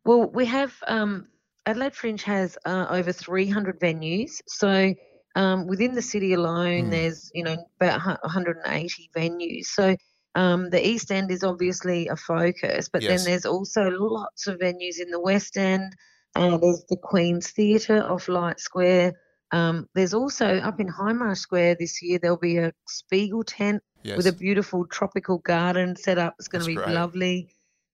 Well, 0.04 0.30
we 0.30 0.46
have 0.46 0.72
um, 0.86 1.26
Adelaide 1.66 1.94
Fringe 1.94 2.22
has 2.22 2.56
uh, 2.64 2.86
over 2.90 3.12
300 3.12 3.80
venues. 3.80 4.40
So 4.46 4.94
um, 5.34 5.66
within 5.66 5.94
the 5.94 6.02
city 6.02 6.32
alone, 6.32 6.86
mm. 6.86 6.90
there's 6.90 7.30
you 7.34 7.44
know 7.44 7.56
about 7.80 8.00
180 8.22 9.10
venues. 9.16 9.66
So 9.66 9.96
um, 10.34 10.70
the 10.70 10.86
East 10.86 11.10
End 11.10 11.30
is 11.30 11.42
obviously 11.42 12.08
a 12.08 12.16
focus, 12.16 12.88
but 12.88 13.02
yes. 13.02 13.24
then 13.24 13.30
there's 13.30 13.46
also 13.46 13.90
lots 13.90 14.46
of 14.46 14.58
venues 14.58 15.00
in 15.00 15.10
the 15.10 15.20
West 15.20 15.56
End. 15.56 15.94
Uh, 16.34 16.58
there's 16.58 16.84
the 16.88 16.98
Queen's 17.02 17.50
Theatre 17.50 18.02
off 18.02 18.28
Light 18.28 18.60
Square. 18.60 19.14
Um, 19.52 19.88
there's 19.94 20.12
also 20.12 20.58
up 20.58 20.80
in 20.80 20.88
Hindmarsh 20.88 21.38
Square 21.38 21.76
this 21.80 22.02
year, 22.02 22.18
there'll 22.18 22.36
be 22.36 22.58
a 22.58 22.72
Spiegel 22.86 23.42
tent 23.42 23.82
Yes. 24.06 24.18
with 24.18 24.28
a 24.28 24.32
beautiful 24.32 24.86
tropical 24.86 25.38
garden 25.38 25.96
set 25.96 26.16
up. 26.16 26.36
It's 26.38 26.46
going 26.46 26.62
to 26.62 26.68
be 26.68 26.76
great. 26.76 26.90
lovely. 26.90 27.48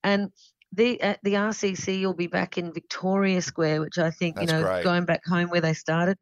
And 0.05 0.31
the 0.73 1.01
uh, 1.03 1.15
the 1.23 1.35
RCC 1.35 2.05
will 2.05 2.15
be 2.15 2.27
back 2.27 2.59
in 2.59 2.73
Victoria 2.73 3.43
Square, 3.43 3.81
which 3.83 3.99
I 3.99 4.11
think 4.11 4.37
That's 4.37 4.51
you 4.51 4.57
know 4.59 4.63
great. 4.65 4.85
going 4.85 5.05
back 5.05 5.23
home 5.27 5.51
where 5.51 5.61
they 5.61 5.75
started. 5.75 6.17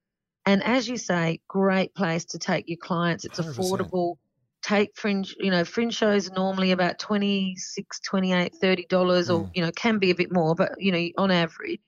And 0.46 0.62
as 0.64 0.88
you 0.88 0.96
say, 0.96 1.40
great 1.48 1.94
place 1.94 2.24
to 2.26 2.38
take 2.38 2.68
your 2.68 2.78
clients. 2.82 3.24
It's 3.24 3.38
100%. 3.38 3.56
affordable. 3.56 4.16
Take 4.62 4.90
fringe, 4.94 5.34
you 5.38 5.50
know, 5.50 5.64
fringe 5.64 5.94
shows 5.94 6.30
normally 6.30 6.72
about 6.72 6.98
26 6.98 8.00
28 8.00 8.52
30 8.60 8.86
dollars, 8.86 9.30
or 9.30 9.44
Mm. 9.44 9.50
you 9.54 9.62
know, 9.62 9.70
can 9.72 9.98
be 9.98 10.10
a 10.10 10.14
bit 10.14 10.32
more, 10.32 10.54
but 10.54 10.72
you 10.78 10.92
know, 10.92 11.08
on 11.18 11.30
average. 11.30 11.80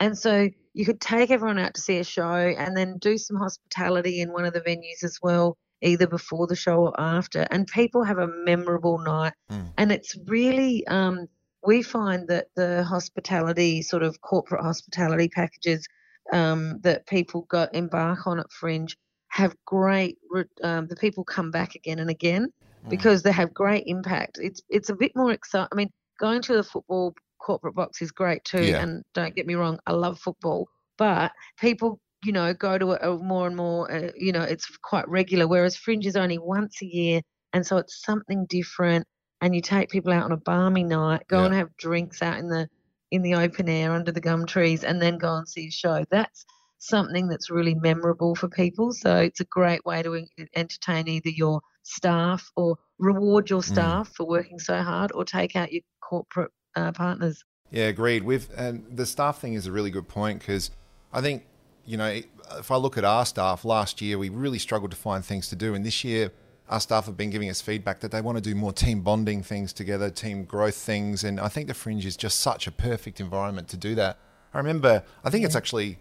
And 0.00 0.16
so 0.18 0.48
you 0.74 0.84
could 0.84 1.00
take 1.00 1.30
everyone 1.30 1.58
out 1.58 1.74
to 1.74 1.80
see 1.80 1.98
a 1.98 2.04
show 2.04 2.34
and 2.34 2.76
then 2.76 2.98
do 2.98 3.16
some 3.18 3.36
hospitality 3.38 4.20
in 4.20 4.32
one 4.32 4.44
of 4.44 4.52
the 4.52 4.60
venues 4.60 5.04
as 5.04 5.18
well, 5.22 5.56
either 5.82 6.06
before 6.06 6.46
the 6.46 6.56
show 6.56 6.78
or 6.86 7.00
after. 7.00 7.46
And 7.50 7.66
people 7.66 8.02
have 8.04 8.18
a 8.18 8.28
memorable 8.44 8.98
night. 8.98 9.32
Mm. 9.50 9.72
And 9.78 9.92
it's 9.92 10.16
really, 10.26 10.86
um, 10.88 11.26
we 11.66 11.82
find 11.82 12.28
that 12.28 12.46
the 12.56 12.84
hospitality, 12.84 13.82
sort 13.82 14.02
of 14.02 14.20
corporate 14.20 14.62
hospitality 14.62 15.28
packages 15.28 15.86
um, 16.32 16.80
that 16.82 17.06
people 17.06 17.42
go 17.48 17.68
embark 17.72 18.26
on 18.26 18.40
at 18.40 18.50
Fringe 18.50 18.96
have 19.28 19.54
great, 19.66 20.18
um, 20.62 20.86
the 20.86 20.96
people 20.96 21.24
come 21.24 21.50
back 21.50 21.74
again 21.74 21.98
and 21.98 22.10
again 22.10 22.52
Mm. 22.86 22.90
because 22.90 23.22
they 23.22 23.32
have 23.32 23.52
great 23.54 23.84
impact. 23.86 24.38
It's 24.40 24.62
it's 24.68 24.90
a 24.90 24.94
bit 24.94 25.12
more 25.14 25.32
exciting. 25.32 25.68
I 25.72 25.74
mean, 25.74 25.90
going 26.18 26.42
to 26.42 26.54
the 26.54 26.62
football 26.62 27.14
corporate 27.38 27.74
box 27.74 28.02
is 28.02 28.10
great 28.12 28.44
too. 28.44 28.64
Yeah. 28.64 28.82
And 28.82 29.02
don't 29.14 29.34
get 29.34 29.46
me 29.46 29.54
wrong, 29.54 29.78
I 29.86 29.92
love 29.92 30.18
football, 30.18 30.68
but 30.98 31.32
people, 31.58 32.00
you 32.24 32.32
know, 32.32 32.52
go 32.54 32.78
to 32.78 32.92
it 32.92 33.02
uh, 33.04 33.16
more 33.16 33.46
and 33.46 33.56
more. 33.56 33.90
Uh, 33.90 34.10
you 34.16 34.32
know, 34.32 34.42
it's 34.42 34.66
quite 34.82 35.08
regular. 35.08 35.46
Whereas 35.46 35.76
Fringe 35.76 36.06
is 36.06 36.16
only 36.16 36.38
once 36.38 36.80
a 36.82 36.86
year, 36.86 37.20
and 37.52 37.66
so 37.66 37.76
it's 37.78 38.02
something 38.04 38.46
different. 38.48 39.06
And 39.40 39.54
you 39.54 39.60
take 39.60 39.90
people 39.90 40.12
out 40.12 40.24
on 40.24 40.32
a 40.32 40.36
balmy 40.36 40.82
night, 40.82 41.28
go 41.28 41.40
Yeah. 41.40 41.46
and 41.46 41.54
have 41.54 41.76
drinks 41.76 42.22
out 42.22 42.38
in 42.38 42.48
the 42.48 42.68
in 43.12 43.22
the 43.22 43.34
open 43.36 43.68
air 43.68 43.92
under 43.92 44.10
the 44.10 44.20
gum 44.20 44.46
trees, 44.46 44.82
and 44.82 45.00
then 45.00 45.16
go 45.16 45.36
and 45.36 45.48
see 45.48 45.68
a 45.68 45.70
show. 45.70 46.04
That's 46.10 46.44
something 46.78 47.28
that's 47.28 47.50
really 47.50 47.74
memorable 47.74 48.34
for 48.34 48.48
people. 48.48 48.92
So 48.92 49.16
it's 49.18 49.38
a 49.38 49.44
great 49.44 49.84
way 49.86 50.02
to 50.02 50.26
entertain 50.56 51.06
either 51.06 51.30
your 51.30 51.60
staff 51.84 52.50
or 52.56 52.76
reward 52.98 53.48
your 53.48 53.60
Mm. 53.60 53.68
staff 53.68 54.08
for 54.16 54.26
working 54.26 54.58
so 54.58 54.82
hard, 54.82 55.12
or 55.12 55.24
take 55.24 55.54
out 55.54 55.72
your 55.72 55.82
corporate 56.00 56.50
uh, 56.74 56.90
partners. 56.92 57.44
Yeah, 57.70 57.84
agreed. 57.84 58.24
With 58.24 58.50
and 58.58 58.84
the 58.96 59.06
staff 59.06 59.40
thing 59.40 59.54
is 59.54 59.66
a 59.66 59.72
really 59.72 59.90
good 59.90 60.08
point 60.08 60.40
because 60.40 60.70
I 61.12 61.20
think 61.20 61.44
you 61.84 61.96
know 61.96 62.20
if 62.58 62.70
I 62.72 62.76
look 62.76 62.98
at 62.98 63.04
our 63.04 63.24
staff 63.24 63.64
last 63.64 64.00
year, 64.02 64.18
we 64.18 64.30
really 64.30 64.58
struggled 64.58 64.90
to 64.90 64.96
find 64.96 65.24
things 65.24 65.48
to 65.50 65.56
do, 65.56 65.74
and 65.74 65.86
this 65.86 66.02
year 66.02 66.32
our 66.68 66.80
staff 66.80 67.06
have 67.06 67.16
been 67.16 67.30
giving 67.30 67.48
us 67.48 67.60
feedback 67.60 68.00
that 68.00 68.10
they 68.10 68.20
want 68.20 68.36
to 68.38 68.42
do 68.42 68.54
more 68.54 68.72
team 68.72 69.02
bonding 69.02 69.42
things 69.42 69.72
together, 69.72 70.10
team 70.10 70.44
growth 70.44 70.76
things, 70.76 71.22
and 71.24 71.38
I 71.40 71.48
think 71.48 71.68
the 71.68 71.74
Fringe 71.74 72.04
is 72.04 72.16
just 72.16 72.40
such 72.40 72.66
a 72.66 72.72
perfect 72.72 73.20
environment 73.20 73.68
to 73.68 73.76
do 73.76 73.94
that. 73.94 74.18
I 74.52 74.58
remember, 74.58 75.02
I 75.24 75.30
think 75.30 75.44
it's 75.44 75.56
actually 75.56 75.98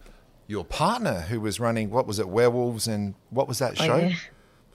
your 0.48 0.64
partner 0.66 1.22
who 1.22 1.42
was 1.42 1.60
running 1.60 1.90
what 1.90 2.08
was 2.08 2.20
it, 2.20 2.28
werewolves, 2.30 2.88
and 2.88 3.16
what 3.30 3.48
was 3.48 3.60
that 3.60 3.80
Oh, 3.82 3.86
show? 3.86 3.98
yeah. 3.98 4.16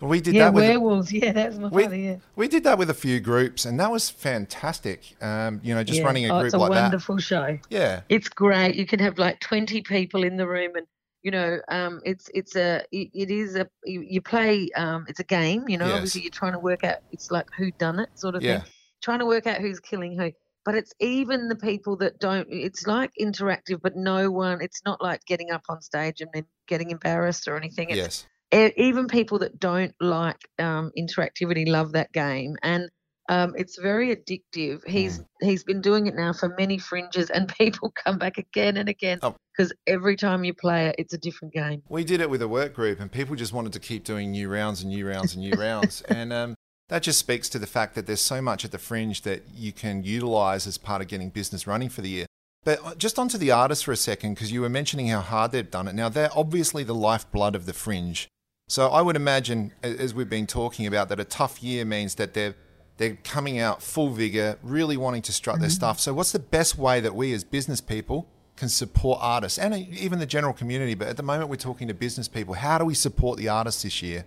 We 0.02 0.20
did 0.23 0.35
Yeah, 0.35 0.44
that 0.44 0.54
with 0.54 0.64
werewolves. 0.64 1.12
Yeah, 1.12 1.32
that's 1.32 1.59
my 1.59 1.68
we, 1.68 1.82
father. 1.82 1.97
Yeah. 1.97 2.16
we 2.35 2.49
did 2.49 2.64
that 2.64 2.78
with 2.78 2.88
a 2.88 2.94
few 2.94 3.20
groups, 3.20 3.66
and 3.66 3.78
that 3.80 3.90
was 3.90 4.09
fantastic. 4.09 5.14
Um, 5.20 5.61
you 5.62 5.75
know, 5.75 5.85
just 5.85 6.00
Yeah. 6.00 6.06
running 6.06 6.25
a 6.30 6.35
oh, 6.35 6.38
group 6.38 6.47
it's 6.47 6.54
a 6.54 6.59
like 6.59 6.70
that. 6.73 6.82
wonderful 6.85 7.18
show. 7.18 7.59
Yeah, 7.68 8.00
It's 8.09 8.28
great. 8.28 8.76
You 8.76 8.87
can 8.87 8.99
have 9.00 9.18
like 9.18 9.40
20 9.40 9.82
people 9.82 10.23
in 10.25 10.37
the 10.37 10.47
room 10.47 10.70
and 10.76 10.87
you 11.22 11.30
know, 11.30 11.60
um, 11.68 12.00
it's 12.04 12.30
it's 12.34 12.56
a 12.56 12.82
it, 12.92 13.10
it 13.12 13.30
is 13.30 13.56
a 13.56 13.68
you, 13.84 14.02
you 14.02 14.20
play 14.22 14.68
um, 14.76 15.04
it's 15.08 15.20
a 15.20 15.24
game. 15.24 15.68
You 15.68 15.78
know, 15.78 15.86
Yes. 15.86 15.94
obviously 15.94 16.22
you're 16.22 16.30
trying 16.30 16.52
to 16.52 16.58
work 16.58 16.84
out. 16.84 16.98
It's 17.12 17.30
like 17.30 17.46
who 17.56 17.70
done 17.72 17.98
it 17.98 18.08
sort 18.14 18.34
of 18.34 18.42
yeah. 18.42 18.60
thing. 18.60 18.70
Trying 19.02 19.18
to 19.20 19.26
work 19.26 19.46
out 19.46 19.60
who's 19.60 19.80
killing 19.80 20.18
who. 20.18 20.32
But 20.64 20.74
it's 20.74 20.92
even 21.00 21.48
the 21.48 21.56
people 21.56 21.96
that 21.98 22.18
don't. 22.18 22.46
It's 22.50 22.86
like 22.86 23.10
interactive, 23.20 23.80
but 23.82 23.96
no 23.96 24.30
one. 24.30 24.60
It's 24.60 24.82
not 24.84 25.02
like 25.02 25.24
getting 25.26 25.50
up 25.50 25.62
on 25.68 25.80
stage 25.80 26.20
and 26.20 26.30
then 26.32 26.44
getting 26.66 26.90
embarrassed 26.90 27.48
or 27.48 27.56
anything. 27.56 27.90
It's 27.90 28.26
Yes. 28.52 28.72
even 28.76 29.06
people 29.06 29.38
that 29.40 29.58
don't 29.58 29.94
like 30.00 30.48
um, 30.58 30.90
interactivity 30.98 31.66
love 31.68 31.92
that 31.92 32.12
game 32.12 32.56
and 32.62 32.90
um, 33.30 33.54
it's 33.56 33.78
very 33.78 34.14
addictive 34.14 34.87
he's 34.87 35.22
he's 35.40 35.64
been 35.64 35.80
doing 35.80 36.06
it 36.08 36.14
now 36.14 36.32
for 36.32 36.49
many 36.58 36.76
fringes 36.78 37.30
and 37.30 37.49
people 37.62 37.92
come 38.04 38.18
back 38.18 38.37
again 38.38 38.76
and 38.76 38.88
again 38.88 39.18
Oh. 39.22 39.34
because 39.56 39.72
every 39.87 40.16
time 40.16 40.44
you 40.44 40.52
play 40.52 40.88
it 40.88 40.96
it's 40.99 41.14
a 41.14 41.18
different 41.18 41.54
game 41.54 41.82
We 41.88 42.04
did 42.04 42.20
it 42.20 42.28
with 42.28 42.42
a 42.42 42.49
work 42.49 42.75
group, 42.75 43.00
and 43.00 43.10
people 43.10 43.37
just 43.37 43.52
wanted 43.52 43.72
to 43.75 43.80
keep 43.80 44.02
doing 44.04 44.30
new 44.32 44.49
rounds 44.49 44.82
and 44.82 44.90
new 44.90 45.06
rounds 45.08 45.34
and 45.34 45.42
new 45.42 45.52
rounds. 45.66 46.02
And 46.02 46.32
um, 46.32 46.54
that 46.88 47.02
just 47.04 47.18
speaks 47.20 47.49
to 47.50 47.58
the 47.58 47.66
fact 47.68 47.94
that 47.94 48.06
there's 48.06 48.20
so 48.20 48.42
much 48.42 48.64
at 48.64 48.72
the 48.72 48.78
fringe 48.78 49.22
that 49.22 49.42
you 49.54 49.72
can 49.72 50.02
utilize 50.02 50.66
as 50.66 50.76
part 50.76 51.00
of 51.02 51.08
getting 51.08 51.30
business 51.30 51.66
running 51.66 51.88
for 51.88 52.00
the 52.02 52.08
year. 52.08 52.26
But 52.64 52.84
uh, 52.84 52.94
just 52.96 53.16
onto 53.18 53.38
the 53.38 53.52
artists 53.52 53.84
for 53.84 53.92
a 53.92 53.96
second, 53.96 54.34
because 54.34 54.50
you 54.52 54.60
were 54.60 54.68
mentioning 54.68 55.06
how 55.08 55.20
hard 55.20 55.52
they've 55.52 55.70
done 55.70 55.87
it. 55.88 55.94
Now, 55.94 56.08
they're 56.08 56.37
obviously 56.37 56.82
the 56.82 56.94
lifeblood 56.94 57.54
of 57.54 57.64
the 57.66 57.72
fringe. 57.72 58.28
So 58.68 58.88
I 58.88 59.02
would 59.02 59.16
imagine, 59.16 59.72
as 59.82 60.14
we've 60.14 60.28
been 60.28 60.46
talking 60.46 60.87
about, 60.87 61.08
that 61.10 61.18
a 61.20 61.25
tough 61.25 61.62
year 61.62 61.84
means 61.84 62.16
that 62.16 62.34
they're 62.34 62.54
they're 63.00 63.16
coming 63.25 63.59
out 63.59 63.83
full 63.83 64.11
vigor, 64.11 64.59
really 64.62 64.99
wanting 64.99 65.23
to 65.23 65.33
strut 65.33 65.59
their 65.59 65.69
mm-hmm. 65.69 65.75
stuff. 65.75 65.99
So, 65.99 66.12
what's 66.12 66.33
the 66.33 66.38
best 66.38 66.76
way 66.76 67.00
that 67.00 67.14
we 67.14 67.33
as 67.33 67.45
business 67.45 67.80
people 67.80 68.28
can 68.57 68.69
support 68.69 69.19
artists 69.23 69.59
and 69.59 69.75
even 69.75 70.19
the 70.19 70.26
general 70.26 70.52
community? 70.52 70.95
But 70.95 71.09
at 71.09 71.16
the 71.16 71.23
moment, 71.23 71.49
we're 71.49 71.57
talking 71.57 71.88
to 71.88 71.95
business 71.95 72.28
people. 72.28 72.52
How 72.54 72.76
do 72.76 72.85
we 72.85 72.92
support 72.92 73.38
the 73.38 73.49
artists 73.49 73.83
this 73.83 74.02
year? 74.02 74.26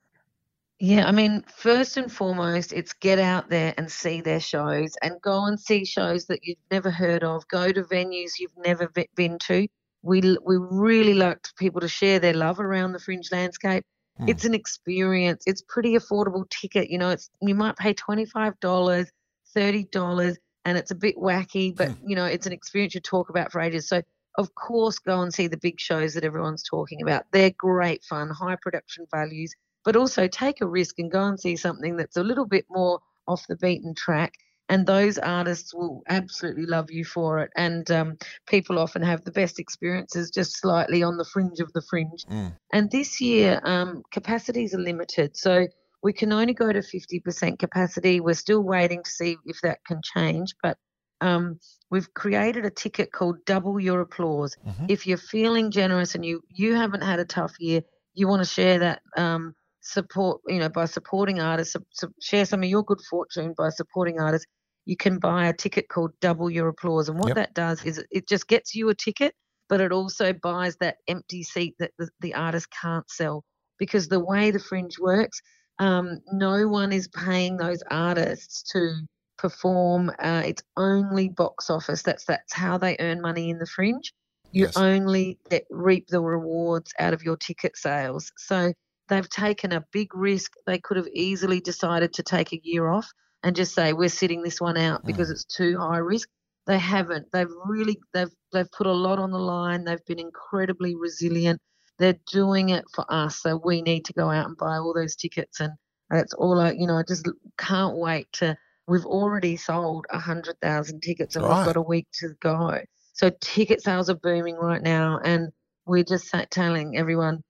yeah 0.80 1.08
i 1.08 1.12
mean 1.12 1.46
first 1.56 1.98
and 1.98 2.12
foremost 2.12 2.74
it's 2.74 2.94
get 2.94 3.20
out 3.20 3.48
there 3.48 3.75
and 3.77 3.92
see 3.92 4.22
their 4.22 4.39
shows 4.39 4.96
and 5.03 5.22
go 5.22 5.46
and 5.46 5.60
see 5.60 5.86
shows 5.86 6.25
that 6.25 6.39
you've 6.42 6.58
never 6.72 6.89
heard 6.89 7.24
of 7.24 7.48
go 7.48 7.72
to 7.72 7.84
venues 7.84 8.39
you've 8.39 8.58
never 8.58 8.92
been 9.15 9.38
to 9.38 9.68
we 10.01 10.20
we 10.44 10.58
really 10.58 11.13
like 11.13 11.38
people 11.60 11.80
to 11.80 11.88
share 11.88 12.18
their 12.18 12.34
love 12.34 12.60
around 12.60 12.92
the 12.92 13.00
fringe 13.00 13.32
landscape 13.32 13.86
Hmm. 14.17 14.29
it's 14.29 14.46
an 14.46 14.53
experience. 14.53 15.43
It's 15.48 15.63
pretty 15.67 15.96
affordable 15.96 16.50
ticket. 16.50 16.89
You 16.89 16.98
know, 17.00 17.10
it's 17.10 17.29
you 17.41 17.55
might 17.55 17.77
pay 17.77 17.93
twenty 17.93 18.25
five 18.25 18.60
dollars, 18.60 19.12
thirty 19.53 19.86
dollars, 19.86 20.38
and 20.65 20.77
it's 20.77 20.91
a 20.91 20.96
bit 20.96 21.15
wacky, 21.17 21.75
but 21.75 21.91
Hmm. 21.91 22.10
you 22.10 22.15
know, 22.15 22.25
it's 22.25 22.46
an 22.48 22.53
experience 22.53 22.93
you 22.96 23.01
talk 23.01 23.29
about 23.29 23.51
for 23.51 23.62
ages. 23.62 23.88
So 23.89 24.01
of 24.38 24.53
course, 24.55 25.00
go 25.00 25.22
and 25.22 25.34
see 25.34 25.48
the 25.48 25.58
big 25.58 25.79
shows 25.79 26.13
that 26.13 26.24
everyone's 26.24 26.63
talking 26.63 27.01
about. 27.01 27.25
They're 27.32 27.51
great 27.51 28.03
fun, 28.03 28.29
high 28.29 28.58
production 28.62 29.05
values, 29.13 29.53
but 29.86 29.96
also 29.96 30.27
take 30.27 30.62
a 30.62 30.67
risk 30.67 31.00
and 31.00 31.12
go 31.12 31.25
and 31.25 31.39
see 31.39 31.55
something 31.55 31.98
that's 31.98 32.17
a 32.17 32.24
little 32.24 32.46
bit 32.48 32.65
more 32.70 33.00
off 33.27 33.46
the 33.48 33.55
beaten 33.55 33.93
track. 33.96 34.34
And 34.70 34.86
those 34.88 35.17
artists 35.17 35.74
will 35.74 36.03
absolutely 36.08 36.65
love 36.65 36.89
you 36.89 37.03
for 37.03 37.39
it. 37.39 37.51
And 37.55 37.89
um, 37.91 38.17
people 38.48 38.79
often 38.79 39.01
have 39.01 39.24
the 39.24 39.32
best 39.32 39.60
experiences 39.60 40.32
just 40.32 40.58
slightly 40.58 41.03
on 41.03 41.17
the 41.17 41.25
fringe 41.25 41.60
of 41.60 41.72
the 41.74 41.82
fringe. 41.82 42.25
Mm. 42.29 42.58
And 42.72 42.89
this 42.89 43.20
year, 43.20 43.62
um, 43.63 44.03
capacities 44.12 44.74
are 44.74 44.79
limited. 44.79 45.36
So 45.36 45.67
we 46.01 46.13
can 46.13 46.32
only 46.32 46.53
go 46.53 46.72
to 46.72 46.79
50% 46.79 47.60
capacity. 47.60 48.20
We're 48.20 48.34
still 48.34 48.62
waiting 48.62 49.03
to 49.03 49.10
see 49.10 49.38
if 49.46 49.60
that 49.62 49.79
can 49.86 50.01
change. 50.15 50.53
But 50.62 50.77
um, 51.22 51.60
we've 51.89 52.13
created 52.13 52.65
a 52.65 52.70
ticket 52.70 53.12
called 53.12 53.46
Double 53.46 53.79
Your 53.79 54.01
Applause. 54.01 54.55
Mhm. 54.65 54.86
If 54.89 55.08
you're 55.08 55.17
feeling 55.17 55.72
generous 55.72 56.15
and 56.15 56.25
you, 56.25 56.41
you 56.50 56.75
haven't 56.75 57.03
had 57.03 57.20
a 57.20 57.25
tough 57.25 57.53
year, 57.60 57.82
you 58.13 58.27
want 58.27 58.41
to 58.41 58.50
share 58.50 58.79
that 58.79 59.01
um, 59.17 59.55
support, 59.84 60.42
you 60.48 60.60
know, 60.60 60.70
by 60.70 60.86
supporting 60.86 61.42
artists, 61.42 61.74
su- 61.74 61.86
su- 61.94 62.16
share 62.22 62.46
some 62.46 62.63
of 62.63 62.70
your 62.70 62.84
good 62.84 63.02
fortune 63.10 63.56
by 63.58 63.70
supporting 63.70 64.20
artists. 64.20 64.48
You 64.86 64.98
can 64.98 65.20
buy 65.20 65.48
a 65.48 65.54
ticket 65.54 65.90
called 65.90 66.12
Double 66.22 66.50
Your 66.50 66.70
Applause. 66.70 67.10
And 67.10 67.20
what 67.20 67.30
Yep. 67.30 67.36
that 67.36 67.54
does 67.56 67.84
is 67.86 68.04
it 68.12 68.28
just 68.28 68.48
gets 68.48 68.75
you 68.75 68.90
a 68.90 68.96
ticket 68.96 69.32
but 69.70 69.82
it 69.82 69.92
also 69.92 70.34
buys 70.34 70.75
that 70.78 70.98
empty 71.08 71.44
seat 71.44 71.75
that 71.80 71.92
the, 71.98 72.10
the 72.22 72.34
artist 72.34 72.68
can't 72.82 73.10
sell. 73.10 73.44
Because 73.80 74.08
the 74.08 74.24
way 74.24 74.52
the 74.52 74.60
fringe 74.60 74.98
works, 75.00 75.42
um, 75.80 76.20
no 76.32 76.68
one 76.68 76.94
is 76.94 77.08
paying 77.10 77.58
those 77.58 77.84
artists 77.92 78.63
to 78.72 78.94
perform. 79.38 80.12
Uh, 80.20 80.44
it's 80.46 80.63
only 80.78 81.30
box 81.30 81.70
office. 81.70 82.04
That's 82.04 82.25
that's 82.25 82.54
how 82.54 82.78
they 82.78 82.96
earn 83.00 83.22
money 83.22 83.50
in 83.50 83.58
the 83.58 83.66
fringe. 83.66 84.13
You 84.52 84.66
Yes. 84.66 84.78
only 84.78 85.40
get, 85.50 85.66
reap 85.72 86.08
the 86.08 86.22
rewards 86.22 86.94
out 87.00 87.13
of 87.13 87.24
your 87.24 87.36
ticket 87.38 87.75
sales. 87.75 88.32
So 88.38 88.74
they've 89.10 89.29
taken 89.29 89.74
a 89.74 89.86
big 89.91 90.15
risk. 90.15 90.53
They 90.65 90.79
could 90.79 90.98
have 90.98 91.07
easily 91.13 91.60
decided 91.60 92.13
to 92.13 92.24
take 92.24 92.53
a 92.53 92.62
year 92.63 92.88
off 92.88 93.07
and 93.43 93.55
just 93.55 93.75
say 93.75 93.93
we're 93.93 94.10
sitting 94.10 94.41
this 94.43 94.62
one 94.62 94.77
out 94.77 95.01
hmm. 95.01 95.07
because 95.07 95.29
it's 95.29 95.45
too 95.45 95.77
high 95.77 95.98
risk. 95.98 96.29
They 96.65 96.77
haven't. 96.77 97.27
They've 97.33 97.51
really 97.65 98.00
they've 98.13 98.31
they've 98.53 98.72
put 98.72 98.88
a 98.88 98.91
lot 98.91 99.19
on 99.19 99.31
the 99.31 99.39
line. 99.39 99.83
They've 99.83 100.05
been 100.05 100.19
incredibly 100.19 100.95
resilient. 100.95 101.60
They're 102.00 102.19
doing 102.31 102.69
it 102.69 102.86
for 102.93 103.05
us 103.10 103.41
so 103.41 103.62
we 103.63 103.81
need 103.81 104.05
to 104.05 104.13
go 104.13 104.29
out 104.29 104.48
and 104.48 104.57
buy 104.57 104.77
all 104.77 104.93
those 104.95 105.15
tickets 105.15 105.60
and 105.60 105.72
that's 106.10 106.33
all 106.33 106.60
i 106.60 106.72
you 106.72 106.88
know 106.88 106.98
i 106.98 107.03
just 107.07 107.29
can't 107.60 107.95
wait 107.95 108.27
to 108.33 108.57
we've 108.88 109.05
already 109.05 109.55
sold 109.55 110.05
a 110.10 110.19
hundred 110.19 110.60
thousand 110.62 111.01
tickets 111.01 111.36
and 111.36 111.45
Right. 111.45 111.57
we've 111.57 111.65
got 111.65 111.77
a 111.77 111.81
week 111.81 112.07
to 112.19 112.33
go. 112.41 112.79
So 113.13 113.31
ticket 113.41 113.81
sales 113.81 114.10
are 114.10 114.15
booming 114.15 114.55
right 114.55 114.81
now, 114.81 115.19
and 115.24 115.50
we're 115.86 116.03
just 116.03 116.33
telling 116.50 116.98
everyone 116.98 117.43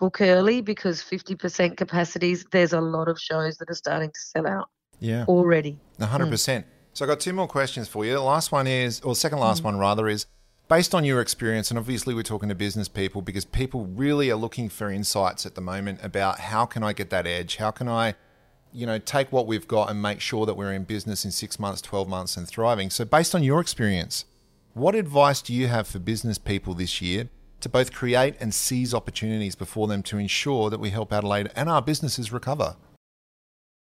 book 0.00 0.20
early 0.20 0.62
because 0.62 1.00
50% 1.02 1.76
capacities. 1.76 2.44
There's 2.50 2.72
a 2.72 2.80
lot 2.80 3.06
of 3.06 3.20
shows 3.20 3.58
that 3.58 3.70
are 3.70 3.74
starting 3.74 4.08
to 4.08 4.20
sell 4.20 4.46
out. 4.46 4.68
Yeah. 4.98 5.26
Already. 5.28 5.78
100%. 6.00 6.08
Mm. 6.08 6.64
So 6.94 7.04
I've 7.04 7.08
got 7.08 7.20
two 7.20 7.32
more 7.32 7.46
questions 7.46 7.86
for 7.86 8.04
you. 8.04 8.14
The 8.14 8.20
last 8.20 8.50
one 8.50 8.66
is, 8.66 9.00
or 9.02 9.14
second 9.14 9.38
last 9.38 9.62
mm. 9.62 9.66
one 9.66 9.78
rather, 9.78 10.08
is 10.08 10.26
based 10.68 10.94
on 10.94 11.04
your 11.04 11.20
experience, 11.20 11.70
and 11.70 11.78
obviously 11.78 12.14
we're 12.14 12.22
talking 12.22 12.48
to 12.48 12.54
business 12.54 12.88
people 12.88 13.22
because 13.22 13.44
people 13.44 13.86
really 13.86 14.30
are 14.30 14.36
looking 14.36 14.68
for 14.68 14.90
insights 14.90 15.44
at 15.44 15.54
the 15.54 15.60
moment 15.60 16.00
about 16.02 16.40
how 16.40 16.64
can 16.64 16.82
I 16.82 16.92
get 16.92 17.10
that 17.10 17.26
edge? 17.26 17.56
How 17.56 17.70
can 17.70 17.88
I, 17.88 18.14
you 18.72 18.86
know, 18.86 18.98
take 18.98 19.30
what 19.30 19.46
we've 19.46 19.68
got 19.68 19.90
and 19.90 20.00
make 20.00 20.20
sure 20.20 20.46
that 20.46 20.54
we're 20.54 20.72
in 20.72 20.84
business 20.84 21.24
in 21.24 21.30
six 21.30 21.58
months, 21.58 21.82
12 21.82 22.08
months 22.08 22.36
and 22.36 22.48
thriving? 22.48 22.88
So, 22.90 23.04
based 23.04 23.34
on 23.34 23.42
your 23.42 23.60
experience, 23.60 24.24
what 24.72 24.94
advice 24.94 25.42
do 25.42 25.52
you 25.52 25.66
have 25.68 25.86
for 25.86 25.98
business 25.98 26.38
people 26.38 26.74
this 26.74 27.02
year 27.02 27.28
to 27.60 27.68
both 27.68 27.92
create 27.92 28.34
and 28.40 28.52
seize 28.52 28.94
opportunities 28.94 29.54
before 29.54 29.86
them 29.86 30.02
to 30.04 30.18
ensure 30.18 30.70
that 30.70 30.80
we 30.80 30.90
help 30.90 31.12
Adelaide 31.12 31.50
and 31.54 31.68
our 31.68 31.82
businesses 31.82 32.32
recover? 32.32 32.76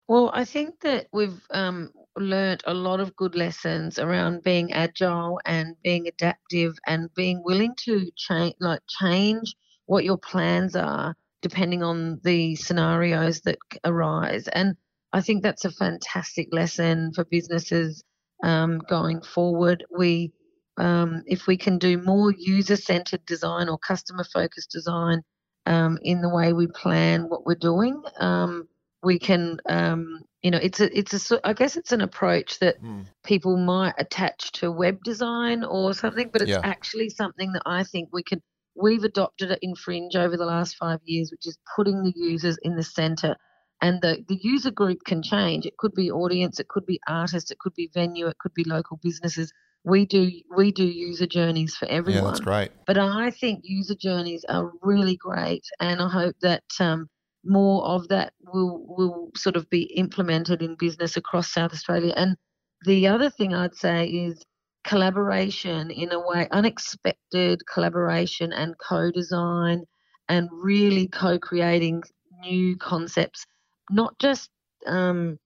Well, 0.07 0.29
I 0.33 0.45
think 0.45 0.81
that 0.81 1.07
we've 1.11 1.41
um, 1.49 1.91
learnt 2.15 2.63
a 2.67 2.73
lot 2.73 2.99
of 2.99 3.15
good 3.15 3.35
lessons 3.35 3.97
around 3.97 4.43
being 4.43 4.71
agile 4.71 5.39
and 5.45 5.75
being 5.83 6.07
adaptive 6.07 6.75
and 6.85 7.13
being 7.15 7.41
willing 7.43 7.73
to 7.85 8.11
change, 8.15 8.55
like 8.59 8.81
change 8.87 9.55
what 9.85 10.03
your 10.03 10.17
plans 10.17 10.75
are 10.75 11.15
depending 11.41 11.83
on 11.83 12.19
the 12.23 12.55
scenarios 12.55 13.41
that 13.41 13.59
arise. 13.83 14.47
And 14.47 14.75
I 15.13 15.21
think 15.21 15.43
that's 15.43 15.63
a 15.63 15.69
fantastic 15.69 16.47
lesson 16.51 17.13
for 17.13 17.23
businesses 17.23 18.03
um, 18.43 18.79
going 18.89 19.21
forward. 19.21 19.85
We, 19.95 20.31
um, 20.77 21.23
if 21.25 21.47
we 21.47 21.57
can 21.57 21.77
do 21.77 21.97
more 21.97 22.33
user-centered 22.37 23.25
design 23.25 23.69
or 23.69 23.77
customer-focused 23.77 24.69
design 24.71 25.21
um, 25.65 25.97
in 26.01 26.21
the 26.21 26.29
way 26.29 26.53
we 26.53 26.67
plan 26.67 27.29
what 27.29 27.45
we're 27.45 27.55
doing 27.55 28.01
um, 28.19 28.67
we 29.03 29.19
can 29.19 29.57
um, 29.67 30.21
you 30.45 30.51
know 30.51 30.59
it's 30.61 30.79
a 30.79 30.97
it's 30.97 31.31
a 31.31 31.47
i 31.47 31.53
guess 31.53 31.75
it's 31.75 31.91
an 31.91 32.01
approach 32.01 32.59
that 32.59 32.81
mm. 32.81 33.03
people 33.23 33.57
might 33.57 33.95
attach 33.97 34.51
to 34.51 34.71
web 34.71 35.03
design 35.03 35.63
or 35.63 35.91
something 35.91 36.29
but 36.31 36.41
it's 36.43 36.51
yeah. 36.51 36.61
actually 36.63 37.09
something 37.09 37.51
that 37.53 37.63
i 37.65 37.83
think 37.83 38.09
we 38.13 38.21
can 38.21 38.39
we've 38.75 39.03
adopted 39.03 39.49
it 39.49 39.59
in 39.63 39.75
fringe 39.75 40.15
over 40.15 40.37
the 40.37 40.45
last 40.45 40.75
five 40.75 40.99
years 41.03 41.31
which 41.31 41.47
is 41.47 41.57
putting 41.75 42.03
the 42.03 42.13
users 42.15 42.59
in 42.61 42.75
the 42.75 42.83
center 42.83 43.35
and 43.81 44.01
the, 44.01 44.23
the 44.27 44.39
user 44.41 44.71
group 44.71 44.99
can 45.03 45.23
change 45.23 45.65
it 45.65 45.77
could 45.77 45.93
be 45.95 46.11
audience 46.11 46.59
it 46.59 46.67
could 46.67 46.85
be 46.85 46.99
artists 47.07 47.49
it 47.49 47.57
could 47.57 47.73
be 47.73 47.89
venue 47.91 48.27
it 48.27 48.37
could 48.37 48.53
be 48.53 48.63
local 48.65 48.99
businesses 49.01 49.51
we 49.85 50.05
do 50.05 50.31
we 50.57 50.71
do 50.71 50.83
user 50.83 51.27
journeys 51.27 51.75
for 51.75 51.87
everyone 51.87 52.23
yeah 52.23 52.27
that's 52.27 52.39
great 52.39 52.71
but 52.87 52.97
i 52.97 53.29
think 53.29 53.61
user 53.63 53.95
journeys 53.95 54.43
are 54.49 54.71
really 54.81 55.15
great 55.15 55.63
and 55.79 56.01
i 56.01 56.09
hope 56.09 56.35
that 56.41 56.63
um, 56.79 57.07
more 57.45 57.85
of 57.85 58.07
that 58.07 58.33
will 58.41 58.83
will 58.87 59.31
sort 59.35 59.55
of 59.55 59.69
be 59.69 59.83
implemented 59.95 60.61
in 60.61 60.75
business 60.75 61.15
across 61.15 61.53
South 61.53 61.73
Australia. 61.73 62.13
And 62.17 62.35
the 62.85 63.07
other 63.07 63.29
thing 63.29 63.53
I'd 63.53 63.75
say 63.75 64.07
is 64.07 64.43
collaboration 64.83 65.91
in 65.91 66.11
a 66.11 66.19
way, 66.19 66.47
unexpected 66.51 67.61
collaboration 67.71 68.51
and 68.51 68.75
co-design, 68.77 69.83
and 70.27 70.49
really 70.51 71.07
co-creating 71.07 72.03
new 72.41 72.75
concepts, 72.77 73.45
not 73.91 74.17
just 74.19 74.49
um, 74.87 75.37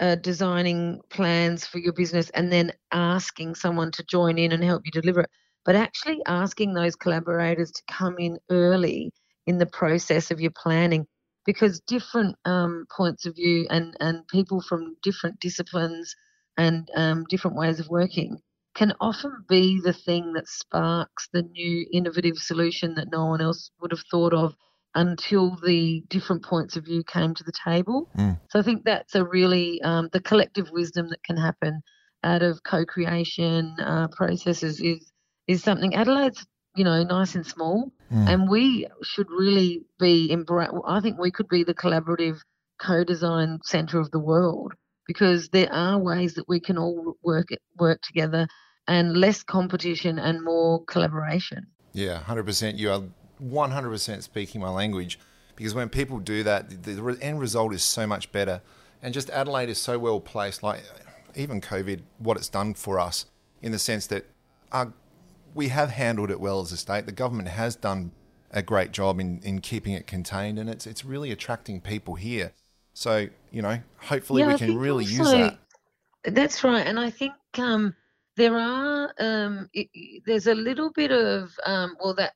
uh, 0.00 0.16
designing 0.16 1.00
plans 1.10 1.66
for 1.66 1.78
your 1.78 1.92
business 1.92 2.30
and 2.30 2.52
then 2.52 2.72
asking 2.92 3.54
someone 3.54 3.90
to 3.92 4.04
join 4.04 4.38
in 4.38 4.52
and 4.52 4.64
help 4.64 4.82
you 4.84 4.92
deliver 4.92 5.20
it, 5.20 5.30
but 5.64 5.76
actually 5.76 6.20
asking 6.26 6.74
those 6.74 6.96
collaborators 6.96 7.70
to 7.72 7.82
come 7.90 8.16
in 8.18 8.38
early 8.50 9.12
in 9.46 9.58
the 9.58 9.66
process 9.66 10.30
of 10.30 10.40
your 10.40 10.52
planning 10.52 11.06
because 11.46 11.80
different 11.80 12.36
um, 12.44 12.86
points 12.96 13.26
of 13.26 13.36
view 13.36 13.66
and, 13.70 13.96
and 14.00 14.26
people 14.28 14.62
from 14.62 14.96
different 15.02 15.38
disciplines 15.40 16.14
and 16.56 16.90
um, 16.96 17.24
different 17.28 17.56
ways 17.56 17.80
of 17.80 17.88
working 17.88 18.38
can 18.74 18.92
often 19.00 19.44
be 19.48 19.80
the 19.82 19.92
thing 19.92 20.32
that 20.32 20.48
sparks 20.48 21.28
the 21.32 21.42
new 21.42 21.86
innovative 21.92 22.36
solution 22.38 22.94
that 22.94 23.10
no 23.12 23.26
one 23.26 23.40
else 23.40 23.70
would 23.80 23.92
have 23.92 24.02
thought 24.10 24.34
of 24.34 24.54
until 24.94 25.56
the 25.64 26.02
different 26.08 26.44
points 26.44 26.76
of 26.76 26.84
view 26.84 27.02
came 27.04 27.34
to 27.34 27.44
the 27.44 27.52
table. 27.64 28.08
Mm. 28.16 28.38
So 28.50 28.58
I 28.58 28.62
think 28.62 28.84
that's 28.84 29.14
a 29.14 29.24
really 29.24 29.82
um, 29.82 30.08
the 30.12 30.20
collective 30.20 30.70
wisdom 30.70 31.08
that 31.10 31.22
can 31.24 31.36
happen 31.36 31.82
out 32.22 32.42
of 32.42 32.62
co-creation 32.62 33.76
uh, 33.80 34.08
processes 34.08 34.80
is 34.80 35.12
is 35.46 35.62
something 35.62 35.94
Adelaide's 35.94 36.46
you 36.74 36.84
know, 36.84 37.02
nice 37.04 37.34
and 37.34 37.46
small. 37.46 37.92
Mm. 38.12 38.28
And 38.28 38.48
we 38.48 38.86
should 39.02 39.30
really 39.30 39.82
be, 39.98 40.28
embra- 40.30 40.82
I 40.86 41.00
think 41.00 41.18
we 41.18 41.30
could 41.30 41.48
be 41.48 41.64
the 41.64 41.74
collaborative 41.74 42.38
co 42.80 43.04
design 43.04 43.60
centre 43.62 44.00
of 44.00 44.10
the 44.10 44.18
world 44.18 44.74
because 45.06 45.48
there 45.50 45.72
are 45.72 45.98
ways 45.98 46.34
that 46.34 46.48
we 46.48 46.60
can 46.60 46.78
all 46.78 47.16
work 47.22 47.48
work 47.78 48.00
together 48.02 48.48
and 48.88 49.16
less 49.16 49.42
competition 49.42 50.18
and 50.18 50.42
more 50.42 50.84
collaboration. 50.86 51.66
Yeah, 51.92 52.20
100%. 52.20 52.76
You 52.76 52.90
are 52.90 53.02
100% 53.42 54.22
speaking 54.22 54.60
my 54.60 54.70
language 54.70 55.18
because 55.56 55.74
when 55.74 55.88
people 55.88 56.18
do 56.18 56.42
that, 56.42 56.82
the 56.82 57.18
end 57.20 57.40
result 57.40 57.74
is 57.74 57.82
so 57.82 58.06
much 58.06 58.32
better. 58.32 58.60
And 59.02 59.14
just 59.14 59.30
Adelaide 59.30 59.68
is 59.68 59.78
so 59.78 59.98
well 59.98 60.20
placed, 60.20 60.62
like 60.62 60.82
even 61.34 61.60
COVID, 61.60 62.00
what 62.18 62.36
it's 62.36 62.48
done 62.48 62.74
for 62.74 62.98
us 62.98 63.26
in 63.62 63.72
the 63.72 63.78
sense 63.78 64.06
that 64.08 64.26
our 64.72 64.92
we 65.54 65.68
have 65.68 65.90
handled 65.90 66.30
it 66.30 66.40
well 66.40 66.60
as 66.60 66.72
a 66.72 66.76
state. 66.76 67.06
The 67.06 67.12
government 67.12 67.48
has 67.48 67.76
done 67.76 68.10
a 68.50 68.62
great 68.62 68.90
job 68.90 69.20
in, 69.20 69.40
in 69.42 69.60
keeping 69.60 69.92
it 69.92 70.06
contained, 70.06 70.58
and 70.58 70.68
it's 70.68 70.86
it's 70.86 71.04
really 71.04 71.30
attracting 71.30 71.80
people 71.80 72.14
here. 72.14 72.52
So 72.92 73.28
you 73.50 73.62
know, 73.62 73.78
hopefully 73.98 74.42
yeah, 74.42 74.52
we 74.52 74.58
can 74.58 74.78
really 74.78 75.04
also, 75.04 75.16
use 75.16 75.30
that. 75.32 75.58
That's 76.34 76.64
right, 76.64 76.86
and 76.86 76.98
I 76.98 77.10
think 77.10 77.34
um, 77.58 77.94
there 78.36 78.58
are 78.58 79.12
um, 79.18 79.68
it, 79.72 79.88
there's 80.26 80.46
a 80.46 80.54
little 80.54 80.90
bit 80.90 81.12
of 81.12 81.50
um, 81.64 81.96
well 82.02 82.14
that 82.14 82.32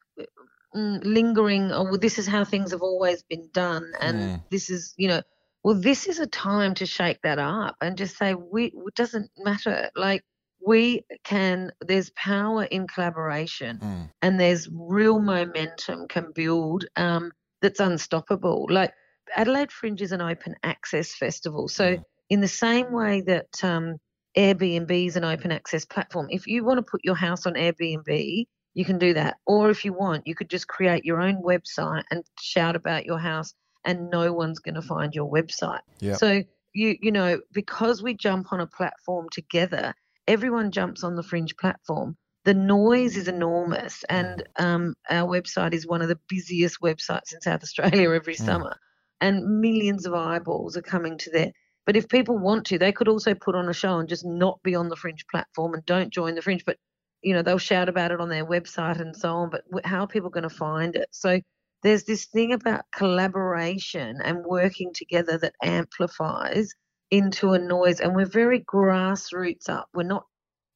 lingering. 0.74 1.72
Oh, 1.72 1.84
well, 1.84 1.98
this 1.98 2.18
is 2.18 2.26
how 2.26 2.44
things 2.44 2.72
have 2.72 2.82
always 2.82 3.22
been 3.22 3.48
done, 3.52 3.92
and 4.00 4.18
mm. 4.18 4.42
this 4.50 4.70
is 4.70 4.94
you 4.96 5.08
know. 5.08 5.22
Well, 5.64 5.78
this 5.78 6.06
is 6.06 6.20
a 6.20 6.26
time 6.26 6.74
to 6.74 6.86
shake 6.86 7.20
that 7.22 7.40
up 7.40 7.76
and 7.82 7.98
just 7.98 8.16
say 8.16 8.32
we 8.34 8.66
it 8.66 8.94
doesn't 8.94 9.28
matter. 9.36 9.90
Like 9.96 10.24
we 10.64 11.04
can 11.24 11.72
there's 11.80 12.10
power 12.10 12.64
in 12.64 12.86
collaboration 12.86 13.78
mm. 13.82 14.10
and 14.22 14.40
there's 14.40 14.68
real 14.72 15.20
momentum 15.20 16.08
can 16.08 16.32
build 16.34 16.84
um, 16.96 17.30
that's 17.62 17.80
unstoppable 17.80 18.66
like 18.70 18.92
adelaide 19.36 19.70
fringe 19.70 20.02
is 20.02 20.12
an 20.12 20.20
open 20.20 20.54
access 20.62 21.14
festival 21.14 21.68
so 21.68 21.96
mm. 21.96 22.02
in 22.30 22.40
the 22.40 22.48
same 22.48 22.92
way 22.92 23.20
that 23.20 23.48
um, 23.62 23.96
airbnb 24.36 25.06
is 25.06 25.16
an 25.16 25.24
open 25.24 25.52
access 25.52 25.84
platform 25.84 26.26
if 26.30 26.46
you 26.46 26.64
want 26.64 26.78
to 26.78 26.82
put 26.82 27.00
your 27.04 27.16
house 27.16 27.46
on 27.46 27.54
airbnb 27.54 28.46
you 28.78 28.84
can 28.84 28.98
do 28.98 29.12
that 29.14 29.36
or 29.46 29.70
if 29.70 29.84
you 29.84 29.92
want 29.92 30.26
you 30.26 30.34
could 30.34 30.48
just 30.48 30.68
create 30.68 31.04
your 31.04 31.20
own 31.20 31.42
website 31.42 32.04
and 32.10 32.24
shout 32.40 32.76
about 32.76 33.04
your 33.04 33.18
house 33.18 33.52
and 33.84 34.10
no 34.10 34.32
one's 34.32 34.58
going 34.58 34.74
to 34.74 34.82
find 34.82 35.14
your 35.14 35.30
website 35.30 35.80
yep. 36.00 36.16
so 36.16 36.42
you 36.74 36.96
you 37.00 37.10
know 37.10 37.40
because 37.52 38.02
we 38.02 38.14
jump 38.14 38.52
on 38.52 38.60
a 38.60 38.66
platform 38.66 39.26
together 39.32 39.94
everyone 40.28 40.70
jumps 40.70 41.02
on 41.02 41.16
the 41.16 41.22
Fringe 41.22 41.56
platform. 41.56 42.16
The 42.44 42.54
noise 42.54 43.16
is 43.16 43.26
enormous, 43.26 44.04
and 44.08 44.44
um, 44.56 44.94
our 45.10 45.28
website 45.28 45.72
is 45.72 45.86
one 45.86 46.02
of 46.02 46.08
the 46.08 46.20
busiest 46.28 46.80
websites 46.80 47.32
in 47.34 47.40
South 47.40 47.62
Australia 47.62 48.10
every 48.12 48.34
mm. 48.34 48.44
summer, 48.44 48.76
and 49.20 49.60
millions 49.60 50.06
of 50.06 50.14
eyeballs 50.14 50.76
are 50.76 50.82
coming 50.82 51.18
to 51.18 51.30
there. 51.30 51.52
But 51.84 51.96
if 51.96 52.08
people 52.08 52.38
want 52.38 52.66
to, 52.66 52.78
they 52.78 52.92
could 52.92 53.08
also 53.08 53.34
put 53.34 53.54
on 53.54 53.68
a 53.68 53.72
show 53.72 53.98
and 53.98 54.08
just 54.08 54.24
not 54.24 54.62
be 54.62 54.74
on 54.74 54.90
the 54.90 54.96
Fringe 54.96 55.24
platform 55.30 55.72
and 55.72 55.84
don't 55.86 56.12
join 56.12 56.34
the 56.34 56.42
Fringe. 56.42 56.64
But 56.64 56.76
you 57.22 57.34
know 57.34 57.42
they'll 57.42 57.58
shout 57.58 57.88
about 57.88 58.12
it 58.12 58.20
on 58.20 58.28
their 58.28 58.46
website 58.46 59.00
and 59.00 59.16
so 59.16 59.34
on. 59.34 59.50
But 59.50 59.84
how 59.84 60.04
are 60.04 60.08
people 60.08 60.30
going 60.30 60.48
to 60.48 60.50
find 60.50 60.96
it? 60.96 61.08
So 61.10 61.40
there's 61.82 62.04
this 62.04 62.26
thing 62.26 62.52
about 62.52 62.84
collaboration 62.92 64.18
and 64.24 64.44
working 64.44 64.92
together 64.92 65.38
that 65.38 65.54
amplifies 65.62 66.72
into 67.10 67.52
a 67.52 67.58
noise 67.58 68.00
and 68.00 68.14
we're 68.14 68.26
very 68.26 68.60
grassroots 68.60 69.68
up 69.68 69.88
we're 69.94 70.02
not 70.02 70.24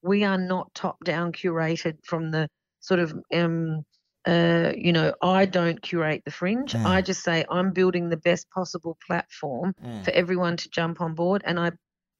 we 0.02 0.24
are 0.24 0.38
not 0.38 0.72
top 0.74 0.96
down 1.04 1.30
curated 1.30 1.96
from 2.04 2.30
the 2.30 2.48
sort 2.80 3.00
of 3.00 3.12
um 3.34 3.82
uh 4.26 4.72
you 4.74 4.92
know 4.92 5.12
i 5.22 5.44
don't 5.44 5.82
curate 5.82 6.22
the 6.24 6.30
fringe 6.30 6.72
mm. 6.72 6.86
i 6.86 7.02
just 7.02 7.22
say 7.22 7.44
i'm 7.50 7.72
building 7.72 8.08
the 8.08 8.16
best 8.16 8.48
possible 8.50 8.96
platform 9.06 9.74
mm. 9.84 10.04
for 10.04 10.10
everyone 10.12 10.56
to 10.56 10.70
jump 10.70 11.00
on 11.00 11.14
board 11.14 11.42
and 11.44 11.60
i 11.60 11.70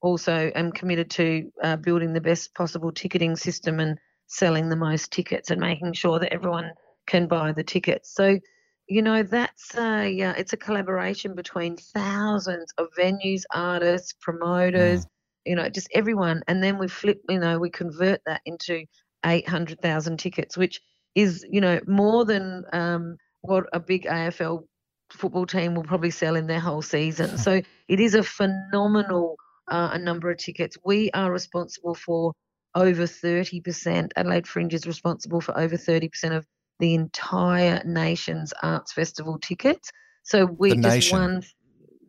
also 0.01 0.51
am 0.53 0.71
committed 0.71 1.09
to 1.09 1.49
uh, 1.63 1.77
building 1.77 2.13
the 2.13 2.21
best 2.21 2.53
possible 2.53 2.91
ticketing 2.91 3.35
system 3.35 3.79
and 3.79 3.97
selling 4.33 4.69
the 4.69 4.75
most 4.75 5.11
tickets 5.11 5.51
and 5.51 5.61
making 5.61 5.93
sure 5.93 6.19
that 6.19 6.33
everyone 6.33 6.71
can 7.07 7.27
buy 7.27 7.51
the 7.51 7.63
tickets 7.63 8.13
so 8.13 8.39
you 8.87 9.01
know 9.01 9.23
that's 9.23 9.75
a 9.75 10.21
uh, 10.21 10.33
it's 10.37 10.53
a 10.53 10.57
collaboration 10.57 11.35
between 11.35 11.77
thousands 11.77 12.73
of 12.77 12.87
venues 12.97 13.43
artists 13.53 14.13
promoters 14.21 15.05
mm. 15.05 15.09
you 15.45 15.55
know 15.55 15.69
just 15.69 15.87
everyone 15.93 16.41
and 16.47 16.63
then 16.63 16.77
we 16.77 16.87
flip 16.87 17.21
you 17.29 17.39
know 17.39 17.59
we 17.59 17.69
convert 17.69 18.21
that 18.25 18.41
into 18.45 18.83
800,000 19.25 20.17
tickets, 20.17 20.57
which 20.57 20.81
is, 21.15 21.45
you 21.49 21.61
know, 21.61 21.79
more 21.87 22.25
than 22.25 22.63
um, 22.73 23.17
what 23.41 23.65
a 23.73 23.79
big 23.79 24.05
AFL 24.05 24.63
football 25.11 25.45
team 25.45 25.75
will 25.75 25.83
probably 25.83 26.11
sell 26.11 26.35
in 26.35 26.47
their 26.47 26.59
whole 26.59 26.81
season. 26.81 27.37
So 27.43 27.61
it 27.87 27.99
is 27.99 28.15
a 28.15 28.23
phenomenal 28.23 29.35
uh, 29.69 29.91
a 29.93 29.99
number 29.99 30.29
of 30.29 30.37
tickets. 30.37 30.77
We 30.83 31.09
are 31.11 31.31
responsible 31.31 31.95
for 31.95 32.33
over 32.75 33.03
30%. 33.03 34.11
Adelaide 34.15 34.47
Fringe 34.47 34.73
is 34.73 34.87
responsible 34.87 35.41
for 35.41 35.57
over 35.57 35.75
30% 35.75 36.35
of 36.35 36.45
the 36.79 36.95
entire 36.95 37.81
nation's 37.85 38.53
arts 38.63 38.91
festival 38.93 39.37
tickets. 39.39 39.91
So 40.23 40.45
we 40.45 40.69
The 40.69 40.75
just 40.75 40.95
nation. 40.95 41.19
won 41.19 41.43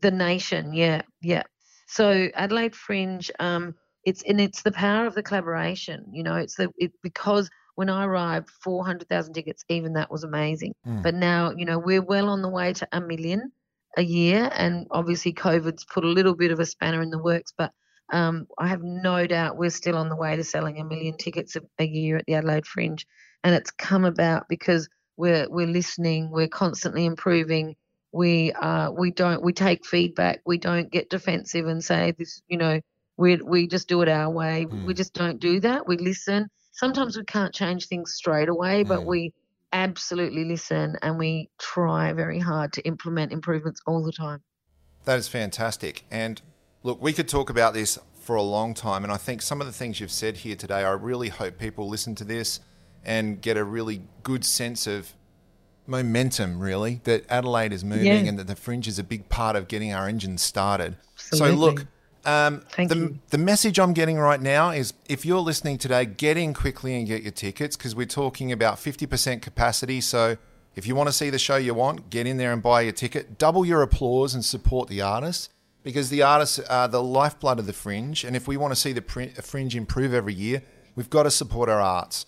the 0.01 0.11
nation. 0.11 0.73
Yeah, 0.73 1.03
yeah. 1.23 1.43
So 1.87 2.29
Adelaide 2.35 2.75
Fringe, 2.75 3.31
um, 3.41 3.75
it's 4.05 4.23
and 4.23 4.41
it's 4.41 4.63
the 4.63 4.73
power 4.73 5.07
of 5.07 5.15
the 5.15 5.23
collaboration. 5.23 6.05
You 6.13 6.23
know, 6.23 6.37
it's 6.37 6.57
the 6.57 6.71
it 6.79 6.93
because 7.03 7.51
when 7.77 7.91
I 7.91 8.05
arrived, 8.05 8.51
400,000 8.63 9.35
tickets, 9.35 9.65
even 9.69 9.95
that 9.95 10.11
was 10.11 10.23
amazing. 10.23 10.75
Mm. 10.87 11.03
But 11.03 11.15
now, 11.15 11.53
you 11.57 11.65
know, 11.65 11.79
we're 11.79 12.03
well 12.03 12.29
on 12.29 12.41
the 12.41 12.49
way 12.49 12.73
to 12.73 12.89
a 12.93 13.01
million 13.01 13.51
a 13.97 14.03
year, 14.03 14.51
and 14.55 14.87
obviously 14.91 15.33
COVID's 15.33 15.85
put 15.85 16.05
a 16.05 16.09
little 16.09 16.35
bit 16.35 16.51
of 16.53 16.61
a 16.61 16.67
spanner 16.67 17.03
in 17.03 17.11
the 17.11 17.19
works, 17.23 17.53
but 17.57 17.73
um, 18.13 18.47
I 18.59 18.69
have 18.69 18.83
no 18.83 19.27
doubt 19.27 19.57
we're 19.57 19.71
still 19.71 19.97
on 19.97 20.09
the 20.09 20.17
way 20.17 20.37
to 20.37 20.45
selling 20.45 20.79
a 20.79 20.85
million 20.85 21.17
tickets 21.17 21.57
a, 21.57 21.61
a 21.79 21.85
year 21.87 22.19
at 22.19 22.27
the 22.27 22.35
Adelaide 22.35 22.67
Fringe, 22.67 23.07
and 23.43 23.55
it's 23.55 23.71
come 23.71 24.05
about 24.05 24.45
because 24.49 24.89
we're 25.17 25.49
we're 25.49 25.67
listening, 25.67 26.31
we're 26.31 26.49
constantly 26.49 27.07
improving. 27.07 27.77
We 28.13 28.53
uh 28.53 28.91
we 28.91 29.11
don't 29.11 29.43
we 29.43 29.53
take 29.53 29.87
feedback. 29.87 30.41
We 30.47 30.59
don't 30.59 30.91
get 30.91 31.11
defensive 31.11 31.67
and 31.67 31.83
say 31.83 32.13
this. 32.19 32.43
You 32.49 32.59
know, 32.59 32.81
we 33.17 33.37
we 33.37 33.67
just 33.67 33.89
do 33.89 34.03
it 34.03 34.09
our 34.09 34.31
way. 34.31 34.67
Mm. 34.69 34.87
We 34.87 34.95
just 34.95 35.15
don't 35.15 35.41
do 35.41 35.61
that. 35.61 35.87
We 35.87 35.97
listen. 35.97 36.49
Sometimes 36.73 37.17
we 37.17 37.25
can't 37.25 37.55
change 37.55 37.87
things 37.87 38.15
straight 38.15 38.49
away, 38.49 38.83
but 38.83 39.01
Mm. 39.01 39.07
we 39.07 39.33
absolutely 39.73 40.45
listen 40.45 40.97
and 41.03 41.19
we 41.19 41.51
try 41.59 42.13
very 42.13 42.39
hard 42.39 42.73
to 42.75 42.83
implement 42.83 43.33
improvements 43.33 43.81
all 43.87 44.05
the 44.05 44.13
time. 44.13 44.41
That 45.05 45.19
is 45.19 45.29
fantastic. 45.29 46.05
And 46.11 46.41
look, 46.85 47.03
we 47.03 47.13
could 47.13 47.29
talk 47.29 47.51
about 47.51 47.75
this 47.75 47.99
for 48.21 48.37
a 48.37 48.43
long 48.43 48.75
time. 48.75 49.03
And 49.03 49.13
I 49.13 49.17
think 49.17 49.43
some 49.43 49.61
of 49.61 49.67
the 49.67 49.73
things 49.73 49.99
you've 49.99 50.13
said 50.13 50.39
here 50.39 50.55
today, 50.55 50.85
I 50.85 50.91
really 50.93 51.29
hope 51.31 51.59
people 51.59 51.89
listen 51.89 52.15
to 52.17 52.25
this 52.25 52.61
and 53.05 53.41
get 53.41 53.57
a 53.57 53.65
really 53.65 54.03
good 54.23 54.45
sense 54.45 54.87
of 54.87 55.15
momentum, 55.87 56.59
really, 56.61 57.01
that 57.05 57.25
Adelaide 57.29 57.73
is 57.73 57.85
moving 57.85 58.07
Yeah. 58.07 58.31
and 58.31 58.39
that 58.39 58.47
the 58.47 58.57
fringe 58.57 58.89
is 58.89 58.99
a 58.99 59.05
big 59.05 59.29
part 59.29 59.57
of 59.57 59.69
getting 59.69 59.93
our 59.93 60.09
engines 60.09 60.43
started. 60.43 60.97
Absolutely. 61.17 61.51
So, 61.51 61.57
look, 61.57 61.87
um, 62.25 62.63
the, 62.79 63.15
the 63.29 63.37
message 63.37 63.79
I'm 63.79 63.93
getting 63.93 64.17
right 64.19 64.41
now 64.41 64.71
is 64.71 64.95
if 65.09 65.27
you're 65.27 65.41
listening 65.41 65.77
today, 65.77 66.07
get 66.07 66.39
in 66.39 66.55
quickly 66.55 66.95
and 66.97 67.07
get 67.07 67.23
your 67.23 67.33
tickets 67.33 67.77
because 67.77 67.95
we're 67.95 68.07
talking 68.07 68.51
about 68.53 68.77
50% 68.77 69.43
capacity. 69.43 70.01
So, 70.01 70.39
if 70.75 70.87
you 70.87 70.95
want 70.95 71.09
to 71.09 71.13
see 71.13 71.29
the 71.29 71.39
show 71.39 71.57
you 71.57 71.75
want, 71.75 72.09
get 72.09 72.27
in 72.27 72.39
there 72.39 72.53
and 72.53 72.63
buy 72.63 72.81
your 72.81 72.93
ticket. 72.93 73.39
Double 73.39 73.65
your 73.67 73.83
applause 73.83 74.35
and 74.35 74.45
support 74.45 74.89
the 74.89 75.03
artists 75.03 75.51
because 75.85 76.09
the 76.09 76.23
artists 76.23 76.59
are 76.59 76.89
the 76.89 77.03
lifeblood 77.03 77.61
of 77.61 77.67
the 77.67 77.73
fringe. 77.73 78.25
And 78.25 78.35
if 78.35 78.49
we 78.49 78.57
want 78.57 78.73
to 78.73 78.77
see 78.77 78.93
the 78.93 79.03
prin- 79.03 79.35
fringe 79.35 79.77
improve 79.77 80.13
every 80.13 80.35
year, 80.35 80.63
we've 80.97 81.11
got 81.11 81.23
to 81.25 81.31
support 81.31 81.69
our 81.69 81.81
arts. 81.81 82.27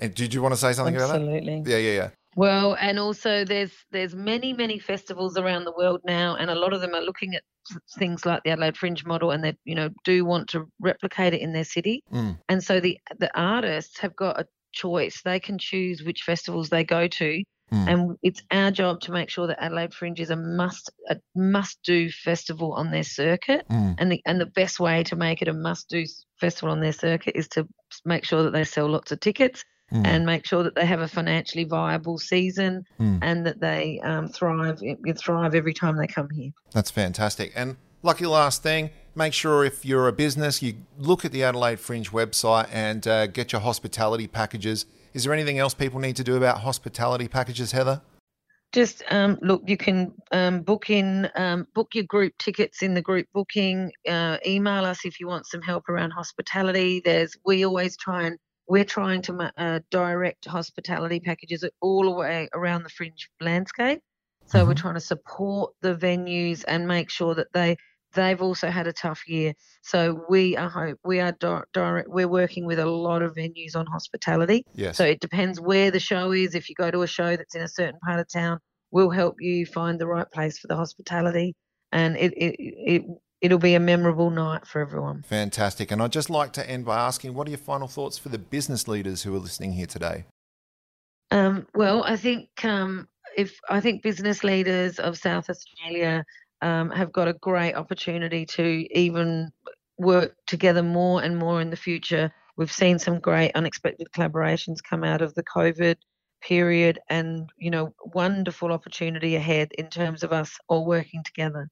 And 0.00 0.14
did 0.14 0.34
you 0.34 0.42
want 0.42 0.52
to 0.52 0.60
say 0.60 0.72
something 0.74 0.96
about 0.96 1.10
Absolutely. 1.10 1.62
Yeah, 1.64 1.78
yeah, 1.78 1.92
yeah. 1.92 2.10
Well, 2.36 2.76
and 2.80 2.98
also 2.98 3.44
there's 3.44 3.72
there's 3.90 4.14
many 4.14 4.52
many 4.52 4.78
festivals 4.78 5.36
around 5.36 5.64
the 5.64 5.72
world 5.76 6.00
now, 6.04 6.36
and 6.36 6.48
a 6.48 6.54
lot 6.54 6.72
of 6.72 6.80
them 6.80 6.94
are 6.94 7.00
looking 7.00 7.34
at 7.34 7.42
things 7.98 8.24
like 8.24 8.42
the 8.44 8.50
Adelaide 8.50 8.76
Fringe 8.76 9.04
model, 9.04 9.32
and 9.32 9.42
they 9.42 9.56
you 9.64 9.74
know 9.74 9.90
do 10.04 10.24
want 10.24 10.48
to 10.50 10.64
replicate 10.78 11.34
it 11.34 11.40
in 11.40 11.52
their 11.52 11.64
city. 11.64 12.04
Mm. 12.12 12.38
And 12.48 12.62
so 12.62 12.78
the 12.78 12.98
the 13.18 13.36
artists 13.38 13.98
have 13.98 14.14
got 14.14 14.38
a 14.38 14.46
choice; 14.72 15.20
they 15.24 15.40
can 15.40 15.58
choose 15.58 16.04
which 16.04 16.22
festivals 16.22 16.68
they 16.68 16.84
go 16.84 17.08
to, 17.08 17.42
Mm. 17.72 17.88
and 17.88 18.18
it's 18.22 18.42
our 18.50 18.70
job 18.72 19.00
to 19.02 19.12
make 19.12 19.30
sure 19.30 19.46
that 19.46 19.62
Adelaide 19.62 19.94
Fringe 19.94 20.18
is 20.18 20.30
a 20.30 20.36
must 20.36 20.90
a 21.08 21.16
must 21.36 21.78
do 21.84 22.10
festival 22.10 22.72
on 22.72 22.90
their 22.90 23.04
circuit. 23.04 23.64
Mm. 23.68 23.94
And 23.98 24.10
the 24.12 24.22
and 24.26 24.40
the 24.40 24.46
best 24.46 24.80
way 24.80 25.04
to 25.04 25.16
make 25.16 25.40
it 25.40 25.48
a 25.48 25.52
must 25.52 25.88
do 25.88 26.04
festival 26.40 26.70
on 26.72 26.80
their 26.80 26.92
circuit 26.92 27.34
is 27.36 27.46
to 27.48 27.68
make 28.04 28.24
sure 28.24 28.42
that 28.42 28.52
they 28.52 28.64
sell 28.64 28.88
lots 28.88 29.12
of 29.12 29.20
tickets 29.20 29.64
Mm. 29.92 30.06
and 30.06 30.24
make 30.24 30.46
sure 30.46 30.62
that 30.62 30.76
they 30.76 30.86
have 30.86 31.00
a 31.00 31.08
financially 31.08 31.64
viable 31.64 32.16
season 32.16 32.84
Mm. 33.00 33.18
and 33.22 33.44
that 33.46 33.60
they 33.60 33.98
um, 34.04 34.28
thrive 34.28 34.80
you 34.80 34.96
thrive 35.14 35.54
every 35.56 35.74
time 35.74 35.96
they 35.96 36.06
come 36.06 36.28
here. 36.30 36.52
That's 36.72 36.92
fantastic. 36.92 37.52
And 37.56 37.76
lucky 38.02 38.26
last 38.26 38.62
thing, 38.62 38.90
make 39.16 39.32
sure 39.32 39.64
if 39.64 39.84
you're 39.84 40.06
a 40.06 40.12
business, 40.12 40.62
you 40.62 40.74
look 40.96 41.24
at 41.24 41.32
the 41.32 41.42
Adelaide 41.42 41.80
Fringe 41.80 42.10
website 42.12 42.68
and 42.72 43.04
uh, 43.06 43.26
get 43.26 43.50
your 43.52 43.60
hospitality 43.62 44.28
packages. 44.28 44.86
Is 45.12 45.24
there 45.24 45.32
anything 45.32 45.58
else 45.58 45.74
people 45.74 46.00
need 46.00 46.16
to 46.16 46.24
do 46.24 46.36
about 46.36 46.58
hospitality 46.58 47.28
packages, 47.28 47.72
Heather? 47.72 48.00
Just 48.72 49.02
um, 49.10 49.36
look, 49.42 49.62
you 49.66 49.76
can 49.76 50.12
um, 50.30 50.62
book 50.62 50.90
in, 50.90 51.28
um, 51.34 51.66
book 51.74 51.88
your 51.94 52.04
group 52.04 52.32
tickets 52.38 52.82
in 52.82 52.94
the 52.94 53.02
group 53.02 53.26
booking. 53.34 53.90
Uh, 54.08 54.38
email 54.46 54.84
us 54.84 55.04
if 55.04 55.18
you 55.18 55.26
want 55.26 55.46
some 55.46 55.60
help 55.60 55.88
around 55.88 56.12
hospitality. 56.12 57.02
There's 57.04 57.36
we 57.44 57.64
always 57.64 57.96
try 57.96 58.28
and 58.28 58.38
we're 58.68 58.84
trying 58.84 59.22
to 59.22 59.52
uh, 59.56 59.80
direct 59.90 60.44
hospitality 60.44 61.18
packages 61.18 61.64
all 61.80 62.04
the 62.04 62.12
way 62.12 62.48
around 62.54 62.84
the 62.84 62.90
fringe 62.90 63.28
landscape. 63.40 64.00
So 64.46 64.64
we're 64.64 64.74
Mhm. 64.74 64.76
trying 64.76 64.94
to 64.94 65.00
support 65.00 65.74
the 65.80 65.96
venues 65.96 66.64
and 66.68 66.86
make 66.86 67.10
sure 67.10 67.34
that 67.34 67.52
they 67.52 67.76
they've 68.14 68.40
also 68.40 68.68
had 68.68 68.86
a 68.86 68.92
tough 68.92 69.28
year. 69.28 69.54
So 69.82 70.24
we 70.28 70.56
are 70.56 70.68
hope 70.68 70.98
we 71.04 71.20
are 71.20 71.32
direct. 71.72 72.08
We're 72.08 72.28
working 72.28 72.66
with 72.66 72.78
a 72.78 72.86
lot 72.86 73.22
of 73.22 73.34
venues 73.34 73.76
on 73.76 73.86
hospitality. 73.86 74.64
Yes. 74.74 74.96
So 74.96 75.04
it 75.04 75.20
depends 75.20 75.60
where 75.60 75.90
the 75.90 76.00
show 76.00 76.32
is. 76.32 76.54
If 76.54 76.68
you 76.68 76.74
go 76.74 76.90
to 76.90 77.02
a 77.02 77.06
show 77.06 77.36
that's 77.36 77.54
in 77.54 77.62
a 77.62 77.68
certain 77.68 78.00
part 78.04 78.20
of 78.20 78.28
town, 78.28 78.58
we'll 78.90 79.10
help 79.10 79.36
you 79.40 79.66
find 79.66 79.98
the 79.98 80.06
right 80.06 80.30
place 80.30 80.58
for 80.58 80.66
the 80.66 80.76
hospitality, 80.76 81.54
and 81.92 82.16
it 82.16 82.32
it, 82.34 82.56
it 82.58 83.02
it'll 83.40 83.58
be 83.58 83.74
a 83.74 83.80
memorable 83.80 84.30
night 84.30 84.66
for 84.66 84.80
everyone. 84.80 85.22
Fantastic. 85.22 85.90
And 85.90 86.02
I'd 86.02 86.12
just 86.12 86.30
like 86.30 86.52
to 86.54 86.68
end 86.68 86.84
by 86.84 86.98
asking 86.98 87.34
what 87.34 87.46
are 87.46 87.50
your 87.50 87.58
final 87.58 87.88
thoughts 87.88 88.18
for 88.18 88.28
the 88.28 88.38
business 88.38 88.86
leaders 88.86 89.22
who 89.22 89.34
are 89.34 89.38
listening 89.38 89.72
here 89.72 89.86
today? 89.86 90.24
Um, 91.30 91.66
well, 91.74 92.02
I 92.04 92.16
think 92.16 92.48
um, 92.64 93.08
if 93.36 93.58
I 93.68 93.80
think 93.80 94.02
business 94.02 94.42
leaders 94.44 94.98
of 94.98 95.16
South 95.16 95.48
Australia 95.48 96.24
um, 96.62 96.90
have 96.90 97.12
got 97.12 97.28
a 97.28 97.34
great 97.34 97.74
opportunity 97.74 98.46
to 98.46 98.86
even 98.96 99.50
work 99.98 100.34
together 100.46 100.82
more 100.82 101.22
and 101.22 101.38
more 101.38 101.60
in 101.60 101.70
the 101.70 101.76
future. 101.76 102.32
We've 102.56 102.72
seen 102.72 102.98
some 102.98 103.20
great 103.20 103.52
unexpected 103.54 104.08
collaborations 104.14 104.78
come 104.82 105.04
out 105.04 105.22
of 105.22 105.34
the 105.34 105.42
COVID 105.42 105.96
period, 106.42 106.98
and 107.08 107.50
you 107.58 107.70
know, 107.70 107.94
wonderful 108.14 108.72
opportunity 108.72 109.36
ahead 109.36 109.72
in 109.76 109.88
terms 109.88 110.22
of 110.22 110.32
us 110.32 110.56
all 110.68 110.86
working 110.86 111.22
together. 111.24 111.68